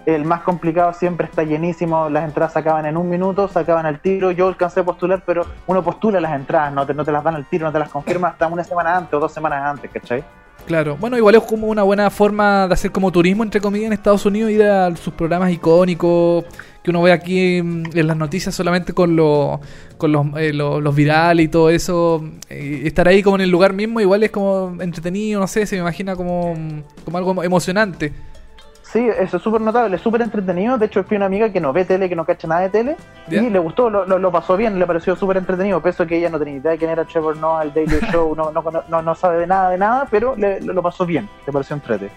[0.05, 3.86] El más complicado siempre está llenísimo, las entradas se acaban en un minuto, se acaban
[3.86, 4.32] al tiro.
[4.32, 7.36] Yo alcancé a postular, pero uno postula las entradas, no te, no te las dan
[7.36, 10.23] al tiro, no te las confirman hasta una semana antes o dos semanas antes, ¿cachai?
[10.65, 13.93] Claro, bueno, igual es como una buena forma de hacer como turismo, entre comillas, en
[13.93, 16.45] Estados Unidos, ir a sus programas icónicos
[16.84, 19.59] que uno ve aquí en las noticias solamente con, lo-
[19.97, 22.23] con los, eh, lo- los virales y todo eso.
[22.49, 25.75] eh, estar ahí como en el lugar mismo, igual es como entretenido, no sé, se
[25.75, 26.53] me imagina como,
[27.05, 28.13] como algo emocionante.
[28.82, 30.75] Sí, eso es súper notable, es súper entretenido.
[30.80, 32.95] De hecho, fui una amiga que no ve tele, que no cacha nada de tele,
[33.30, 35.80] y le gustó, lo, lo- lo pasó bien, le pareció súper entretenido.
[35.80, 38.34] Pese a que ella no tenía idea de quién era Trevor Noah, el Daily Show,
[38.36, 41.30] no, no, no, no sabe de nada de nada, pero le, lo, lo pasó bien,
[41.45, 42.09] le pareció entrete.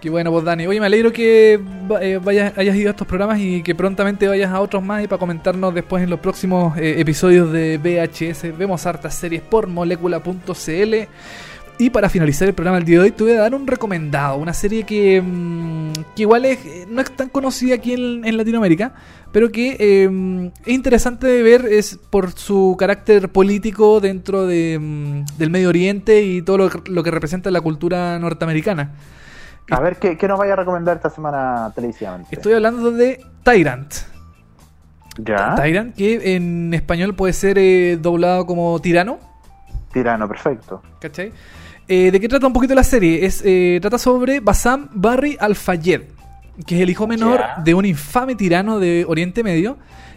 [0.00, 0.64] Qué bueno, pues Dani.
[0.68, 1.60] Oye, me alegro que
[2.00, 5.08] eh, vayas, hayas ido a estos programas y que prontamente vayas a otros más y
[5.08, 8.56] para comentarnos después en los próximos eh, episodios de VHS.
[8.56, 10.94] Vemos hartas series por molécula.cl.
[11.80, 14.36] Y para finalizar el programa del día de hoy, te voy a dar un recomendado.
[14.36, 18.94] Una serie que, mm, que igual es, eh, no es tan conocida aquí en, Latinoamérica,
[19.32, 25.38] pero que eh, es interesante de ver es por su carácter político dentro de, mm,
[25.38, 28.92] del Medio Oriente y todo lo, lo que representa la cultura norteamericana.
[29.70, 32.34] A ver, ¿qué, qué nos vaya a recomendar esta semana televisivamente?
[32.34, 33.92] Estoy hablando de Tyrant.
[35.18, 35.54] ¿Ya?
[35.56, 39.18] Tyrant, que en español puede ser eh, doblado como tirano.
[39.92, 40.82] Tirano, perfecto.
[41.00, 41.32] ¿Cachai?
[41.88, 43.24] Eh, ¿De qué trata un poquito la serie?
[43.26, 46.02] Es, eh, trata sobre Bassam Barry Al-Fayed.
[46.66, 47.62] que es el hijo menor Ya.
[47.62, 49.76] de un infame tirano de Oriente Medio,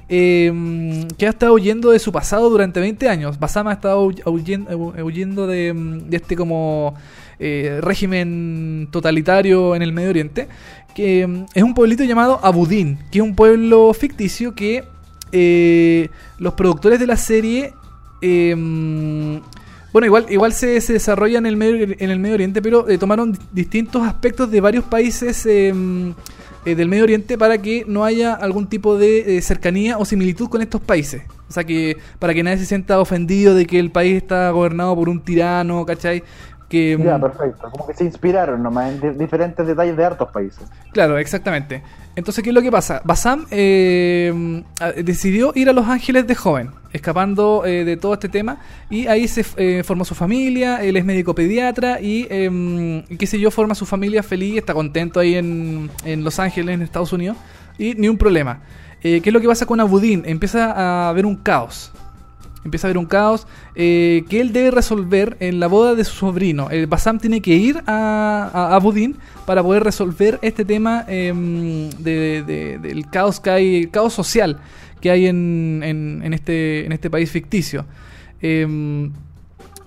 [0.10, 3.38] eh, que ha estado huyendo de su pasado durante 20 años.
[3.40, 6.96] Basam ha estado huy- huyendo, hu- huyendo de, mm, de este como
[7.42, 10.48] eh, régimen totalitario en el Medio Oriente,
[10.96, 14.84] que mm, es un pueblito llamado Abudín, que es un pueblo ficticio que
[15.32, 17.74] eh, los productores de la serie...
[18.22, 19.38] eh, mm,
[19.92, 23.40] bueno, igual, igual se, desarrolla en el Medio, en el Medio Oriente, pero tomaron di-
[23.52, 26.12] distintos aspectos de varios países mm,
[26.64, 30.80] del Medio Oriente para que no haya algún tipo de cercanía o similitud con estos
[30.80, 31.24] países.
[31.50, 34.96] O sea, que para que nadie se sienta ofendido de que el país está gobernado
[34.96, 36.24] por un tirano, ¿cachai?
[36.72, 37.70] Que, Ya, mm, perfecto.
[37.70, 40.64] Como que se inspiraron nomás en di- diferentes detalles de hartos países.
[40.94, 41.84] Claro, exactamente.
[42.16, 43.02] Entonces, ¿qué es lo que pasa?
[43.06, 44.64] Basam eh,
[45.04, 48.58] decidió ir a Los Ángeles de joven, escapando eh, de todo este tema,
[48.90, 53.40] y ahí se eh, formó su familia, él es médico pediatra, y y qué sé
[53.40, 57.38] yo, forma su familia feliz, está contento ahí en, en Los Ángeles, en Estados Unidos,
[57.78, 58.60] y ni un problema.
[59.02, 60.24] ¿Qué es lo que pasa con Abudín?
[60.26, 61.92] Empieza a haber un caos.
[62.64, 66.14] Empieza a haber un caos eh, que él debe resolver en la boda de su
[66.16, 66.70] sobrino.
[66.70, 72.44] El Basam tiene que ir a, a Abudín para poder resolver este tema em, de-
[72.46, 74.60] de- del caos que hay, caos social
[75.02, 77.86] que hay en, en- este, en este país ficticio.
[78.42, 79.12] Em,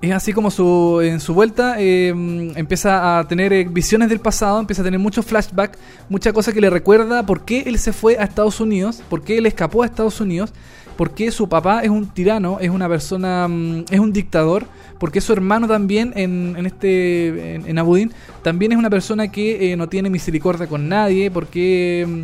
[0.00, 2.08] es así como su, en su vuelta eh,
[2.56, 5.78] empieza a tener eh, visiones del pasado, empieza a tener muchos flashbacks,
[6.10, 9.38] mucha cosa que le recuerda por qué él se fue a Estados Unidos, por qué
[9.38, 10.52] él escapó a Estados Unidos,
[10.96, 14.66] por qué su papá es un tirano, es una persona, mm, es un dictador,
[14.98, 19.28] por qué su hermano también en, en este, en, en Abudín, también es una persona
[19.30, 22.22] que eh, no tiene misericordia con nadie, porque, mm,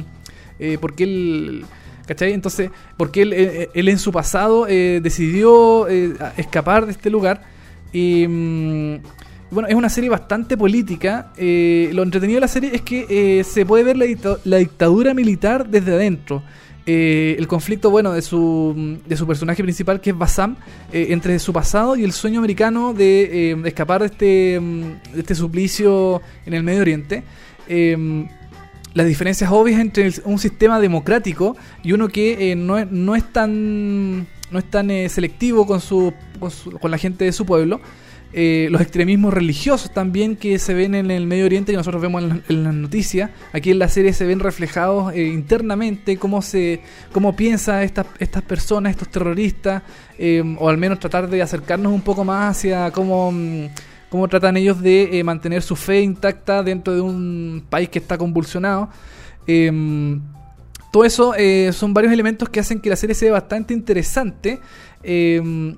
[0.60, 1.64] eh, porque él...
[2.06, 2.32] ¿Cachai?
[2.32, 5.86] Entonces, porque él, eh, él en su pasado eh, decidió
[6.36, 7.42] escapar de este lugar.
[7.92, 8.96] Y mm,
[9.52, 11.32] bueno, es una serie bastante política.
[11.36, 14.56] eh, lo entretenido de la serie es que eh, se puede ver la, dicta- la
[14.56, 16.42] dictadura militar desde adentro.
[16.86, 20.56] Eh, el conflicto, bueno, de su, de su personaje principal, que es Bassam,
[20.92, 25.20] eh, entre su pasado y el sueño americano de, eh, escapar de este, mm, de
[25.20, 27.22] este suplicio en el Medio Oriente.
[27.68, 28.26] Eh,
[28.94, 34.26] las diferencias obvias entre un sistema democrático y uno que eh, no, no es tan
[34.50, 37.80] no es tan selectivo con su, con su- con la gente de su pueblo
[38.32, 42.22] Eh, los extremismos religiosos también que se ven en el Medio Oriente y nosotros vemos
[42.22, 46.80] en, la- las noticias aquí en la serie se ven reflejados eh, internamente cómo se
[47.10, 49.82] cómo piensa estas estas personas estos terroristas
[50.16, 53.64] eh, o al menos tratar de acercarnos un poco más hacia cómo mm,
[54.10, 58.90] cómo tratan ellos de mantener su fe intacta dentro de un país que está convulsionado.
[59.46, 60.20] Em,
[60.92, 61.32] todo eso
[61.72, 64.58] son varios elementos que hacen que la serie sea bastante interesante.
[65.02, 65.76] Em,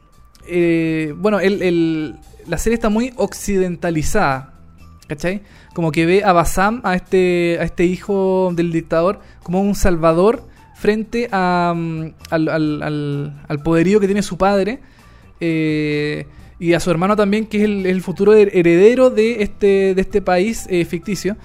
[1.16, 2.14] bueno, el-
[2.47, 4.49] la serie está muy occidentalizada.
[5.09, 5.43] ¿Cachai?
[5.74, 10.47] Como que ve a Basam, a este, a este hijo del dictador, como un salvador
[10.76, 12.82] frente a, mm, al, al-
[13.49, 14.80] al- poderío que tiene su padre.
[15.40, 16.26] eh,
[16.59, 20.01] y a su hermano también, que es el, el futuro her- heredero de este, de
[20.01, 21.36] este país eh, ficticio.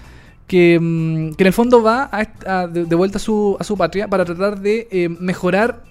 [0.46, 3.76] Que, mm, que en el fondo va a a- de vuelta a su, a su
[3.76, 5.84] patria para tratar de eh, mejorar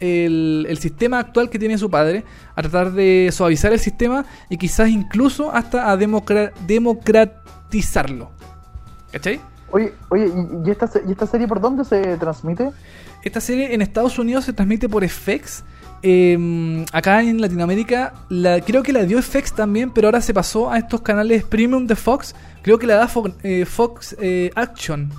[0.00, 2.24] el, el sistema actual que tiene su padre,
[2.54, 8.30] a tratar de suavizar el sistema y quizás incluso hasta a democra- democratizarlo.
[9.12, 9.40] ¿Cachai?
[9.70, 12.70] Oye, oye, ¿y- ¿y esta, ¿y esta serie por dónde se transmite?
[13.22, 15.64] Esta serie en Estados Unidos se transmite por FX.
[16.02, 20.70] eh, acá en Latinoamérica la, creo que la dio FX también, pero ahora se pasó
[20.70, 22.34] a estos canales premium de Fox.
[22.62, 23.10] Creo que la da
[23.42, 25.10] eh, Fox eh, Action.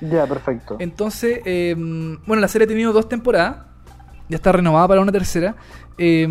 [0.00, 0.76] Ya, perfecto.
[0.78, 1.74] Entonces, eh,
[2.26, 3.67] bueno, la serie ha tenido dos temporadas.
[4.28, 5.56] Ya está renovada para una tercera.
[5.96, 6.26] Eh,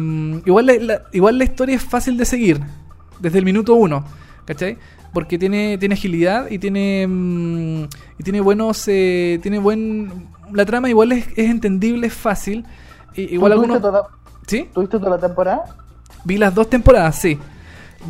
[0.45, 2.59] igual, la, la- igual la historia es fácil de seguir.
[3.19, 4.03] Desde el minuto uno.
[4.45, 4.77] ¿Cachai?
[5.13, 7.05] Porque tiene, tiene agilidad y tiene.
[7.07, 7.83] mm,
[8.19, 8.83] y tiene buenos.
[8.87, 10.27] eh, tiene buen.
[10.53, 12.65] La trama igual es, es entendible, es fácil.
[13.15, 13.81] Igual ¿Tú algunos.
[13.81, 14.03] toda,
[14.45, 14.69] ¿Sí?
[14.73, 15.63] ¿Tuviste toda la temporada?
[16.23, 17.37] Vi las dos temporadas, sí.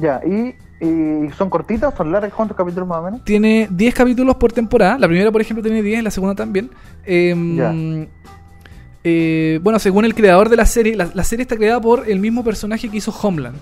[0.01, 0.53] Ya, y,
[0.85, 3.23] y son cortitas, son largas, ¿cuántos capítulos más o menos?
[3.23, 4.97] Tiene 10 capítulos por temporada.
[4.99, 6.69] La primera, por ejemplo, tiene 10, la segunda también.
[7.05, 7.73] Em, Ya.
[9.09, 12.19] Eh, bueno, según el creador de la serie, la, la serie está creada por el
[12.19, 13.57] mismo personaje que hizo Homeland.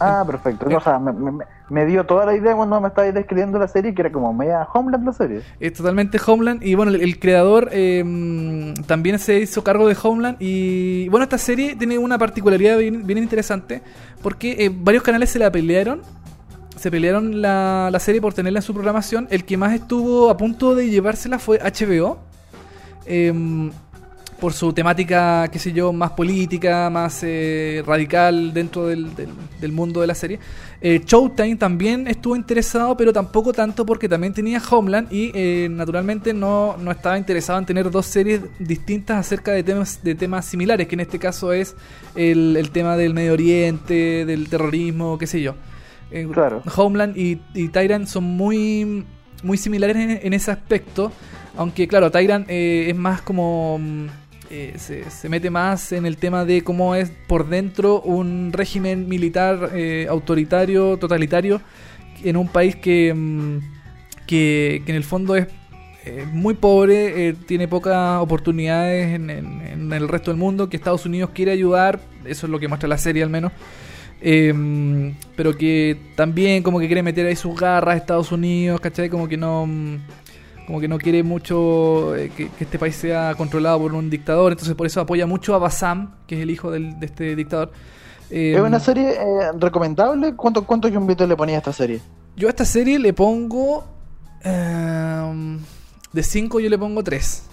[0.00, 0.66] Ah, perfecto.
[0.76, 3.92] O sea, me, me- me dio toda la idea cuando me estabas describiendo la serie,
[3.94, 5.42] que era como media Homeland la serie.
[5.60, 6.62] Es totalmente Homeland.
[6.64, 10.36] Y bueno, el, el creador em, también se hizo cargo de Homeland.
[10.40, 13.82] Y bueno, esta serie tiene una particularidad bien, bien interesante.
[14.22, 16.00] Porque eh, varios canales se la pelearon.
[16.76, 19.26] Se pelearon la, la serie por tenerla en su programación.
[19.30, 22.18] El que más estuvo a punto de llevársela fue HBO.
[23.04, 23.72] Em,
[24.40, 29.30] por su temática, qué sé yo, más política, más eh, radical dentro del, del-
[29.60, 30.38] del mundo de la serie.
[30.80, 36.32] Eh, Showtime también estuvo interesado, pero tampoco tanto porque también tenía Homeland y eh, naturalmente
[36.32, 40.86] no, no estaba interesado en tener dos series distintas acerca de temas, de temas similares,
[40.86, 41.74] que en este caso es
[42.14, 45.56] el, el tema del Medio Oriente, del terrorismo, qué sé yo.
[46.12, 46.62] Eh, Claro.
[46.76, 49.04] Homeland y, y Tyrant son muy,
[49.42, 51.10] muy similares en, en ese aspecto.
[51.56, 53.80] Aunque, claro, Tyrant eh, es más como.
[54.50, 59.70] Eh, se, mete más en el tema de cómo es por dentro un régimen militar
[59.74, 61.60] eh, autoritario, totalitario,
[62.24, 63.58] en un país que, mm,
[64.26, 65.46] que, en el fondo es
[66.04, 71.06] eh, muy pobre, eh, tiene pocas oportunidades en, en- el resto del mundo, que Estados
[71.06, 73.52] Unidos quiere ayudar, eso es lo que muestra la serie al menos.
[74.20, 79.08] Eh, pero que también como que quiere meter ahí sus garras a Estados Unidos, ¿cachai?
[79.08, 79.66] Como que no
[80.68, 84.52] como que no quiere mucho eh, que, que este país sea controlado por un dictador,
[84.52, 87.72] entonces por eso apoya mucho a Bassam, que es el hijo del- de este dictador.
[88.30, 89.18] Eh, ¿Es una serie eh,
[89.58, 90.36] recomendable?
[90.36, 92.02] ¿Cuánto, ¿Cuántos yumbitos le ponía a esta serie?
[92.36, 93.86] Yo a esta serie le pongo...
[94.44, 95.58] eh,
[96.12, 97.44] de 5 yo le pongo 3.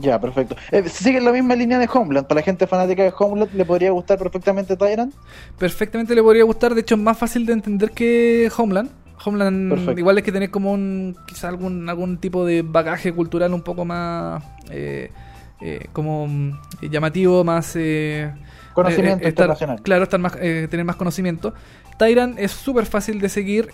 [0.00, 0.56] Ya, perfecto.
[0.72, 2.26] Eh, sigue la misma línea de Homeland.
[2.26, 5.14] Para la gente fanática de Homeland, ¿le podría gustar perfectamente Tyrant?
[5.58, 6.74] perfectamente le podría gustar.
[6.74, 8.90] De hecho, es más fácil de entender que Homeland.
[9.24, 9.98] Homeland Perfecto.
[10.00, 13.84] igual es que tener como un quizá algún algún tipo de bagaje cultural un poco
[13.84, 15.10] más eh,
[15.60, 16.50] eh, como mm,
[16.90, 18.30] llamativo, más eh,
[18.74, 19.80] Conocimiento eh, estar- internacional.
[19.82, 21.54] Claro, estar más, eh, tener más conocimiento.
[21.98, 23.70] Tyrant es súper fácil de seguir,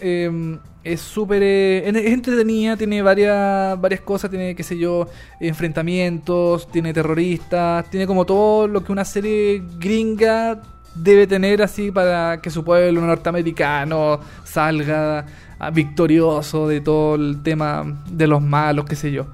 [0.84, 5.09] es súper es es entretenida, tiene varias varias cosas, tiene qué sé yo,
[5.40, 10.61] enfrentamientos, tiene terroristas, tiene como todo lo que una serie gringa
[10.95, 15.24] debe tener así para que su pueblo norteamericano salga
[15.59, 19.26] ah, victorioso de todo el tema de los malos, qué sé yo.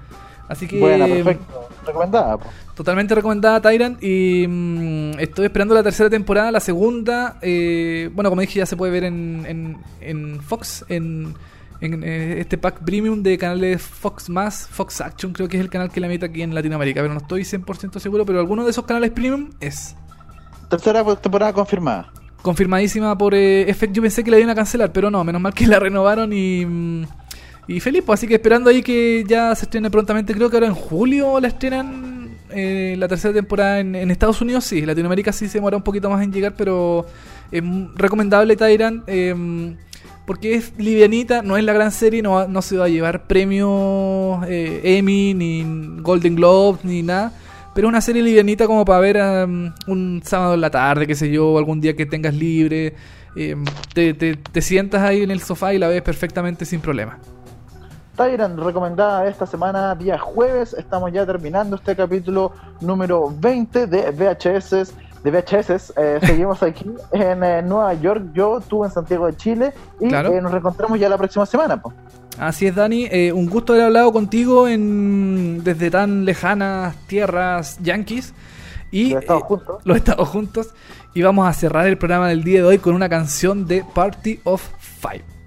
[0.49, 1.69] Así que Buena, perfecto.
[1.87, 2.39] Recomendada.
[2.39, 2.47] po.
[2.75, 8.41] Totalmente recomendada Tyrant y mm, estoy esperando la tercera temporada, la segunda, eh, bueno como
[8.41, 11.35] dije ya se puede ver en, en, en Fox, en,
[11.81, 15.71] en, eh, este pack premium de canales Fox más, Fox Action creo que es el
[15.71, 18.71] canal que la mete aquí en Latinoamérica, pero no estoy 100% seguro, pero alguno de
[18.71, 19.97] esos canales premium es
[20.69, 22.13] Tercera temporada confirmada.
[22.43, 25.55] confirmadísima por eh, FX, yo pensé que la iban a cancelar, pero no, menos mal
[25.55, 26.65] que la renovaron y...
[26.65, 27.05] mm,
[27.69, 30.75] y feliz, así que esperando ahí que ya se estrene prontamente, creo que ahora en
[30.75, 35.77] julio la estrenan eh, la tercera temporada en, Estados Unidos, sí, Latinoamérica sí se demora
[35.77, 37.05] un poquito más en llegar, pero
[37.53, 37.63] es
[37.95, 39.77] recomendable Tyrant, eh,
[40.25, 44.43] porque es livianita, no es la gran serie, no, no se va a llevar premios
[44.49, 47.33] eh, Emmy, ni Golden Globes, ni nada.
[47.79, 51.31] Pero una serie livianita como para ver um, un sábado en la tarde, qué sé
[51.31, 52.97] yo, o algún día que tengas libre.
[53.37, 53.55] eh,
[53.95, 57.19] te, te- te sientas ahí en el sofá y la ves perfectamente sin problema.
[58.17, 60.75] Tyrant, recomendada esta semana, día jueves.
[60.75, 62.51] Estamos ya terminando este capítulo
[62.81, 64.93] número 20 de VHS.
[65.23, 69.73] De VHS, Eh, seguimos aquí en eh, Nueva York, yo, tú en Santiago de Chile
[70.01, 70.33] y Claro.
[70.33, 71.81] eh, nos reencontramos ya la próxima semana.
[71.81, 71.93] po.
[72.39, 73.07] Así es, Dani.
[73.11, 78.33] eh, un gusto haber hablado contigo en, desde tan lejanas tierras yanquis.
[78.91, 79.77] Y, Los Estados eh, juntos.
[79.85, 80.75] los Estados juntos.
[81.15, 84.41] Y vamos a cerrar el programa del día de hoy con una canción de Party
[84.45, 85.38] of Five.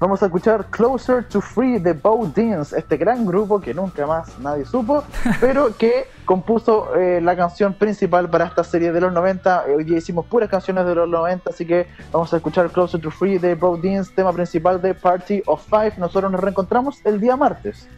[0.00, 4.38] Vamos a escuchar Closer to Free de Bo Deans, este gran grupo que nunca más
[4.38, 5.02] nadie supo,
[5.40, 9.64] pero que compuso eh, la canción principal para esta serie de los 90.
[9.66, 13.00] Eh, Hoy día hicimos puras canciones de los 90, así que vamos a escuchar Closer
[13.00, 15.94] to Free de Bo Deans, tema principal de Party of Five.
[15.98, 17.88] Nosotros nos reencontramos el día martes.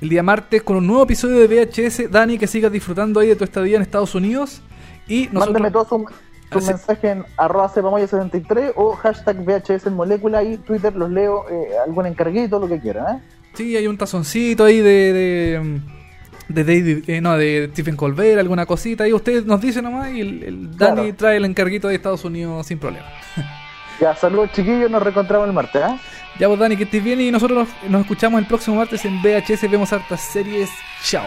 [0.00, 2.08] El día martes con un nuevo episodio de VHS.
[2.08, 4.62] Dani, que sigas disfrutando ahí de tu estadía en Estados Unidos.
[5.08, 5.54] Y nosotros...
[5.54, 6.06] Mándeme todo su,
[6.56, 11.68] Así- mensaje en arroba cepamoya73 o hashtag VHS en molécula y Twitter los leo, eh,
[11.86, 13.16] algún encarguito, lo que quieran.
[13.16, 13.20] ¿eh?
[13.54, 15.12] Sí, hay un tazoncito ahí de.
[15.12, 15.80] de
[16.48, 19.04] de David, eh, no, de Stephen Colbert, alguna cosita.
[19.04, 21.14] Ahí usted nos dice nomás y el, el Dani Claro.
[21.14, 23.06] trae el encarguito de Estados Unidos sin problema.
[24.00, 25.82] Ya, saludos chiquillos, nos reencontramos el martes.
[25.82, 25.98] ¿eh?
[26.38, 29.20] Ya vos Dani, que estés bien y nosotros nos, nos escuchamos el próximo martes en
[29.20, 29.68] VHS.
[29.68, 30.70] Vemos hartas series.
[31.02, 31.26] Chao.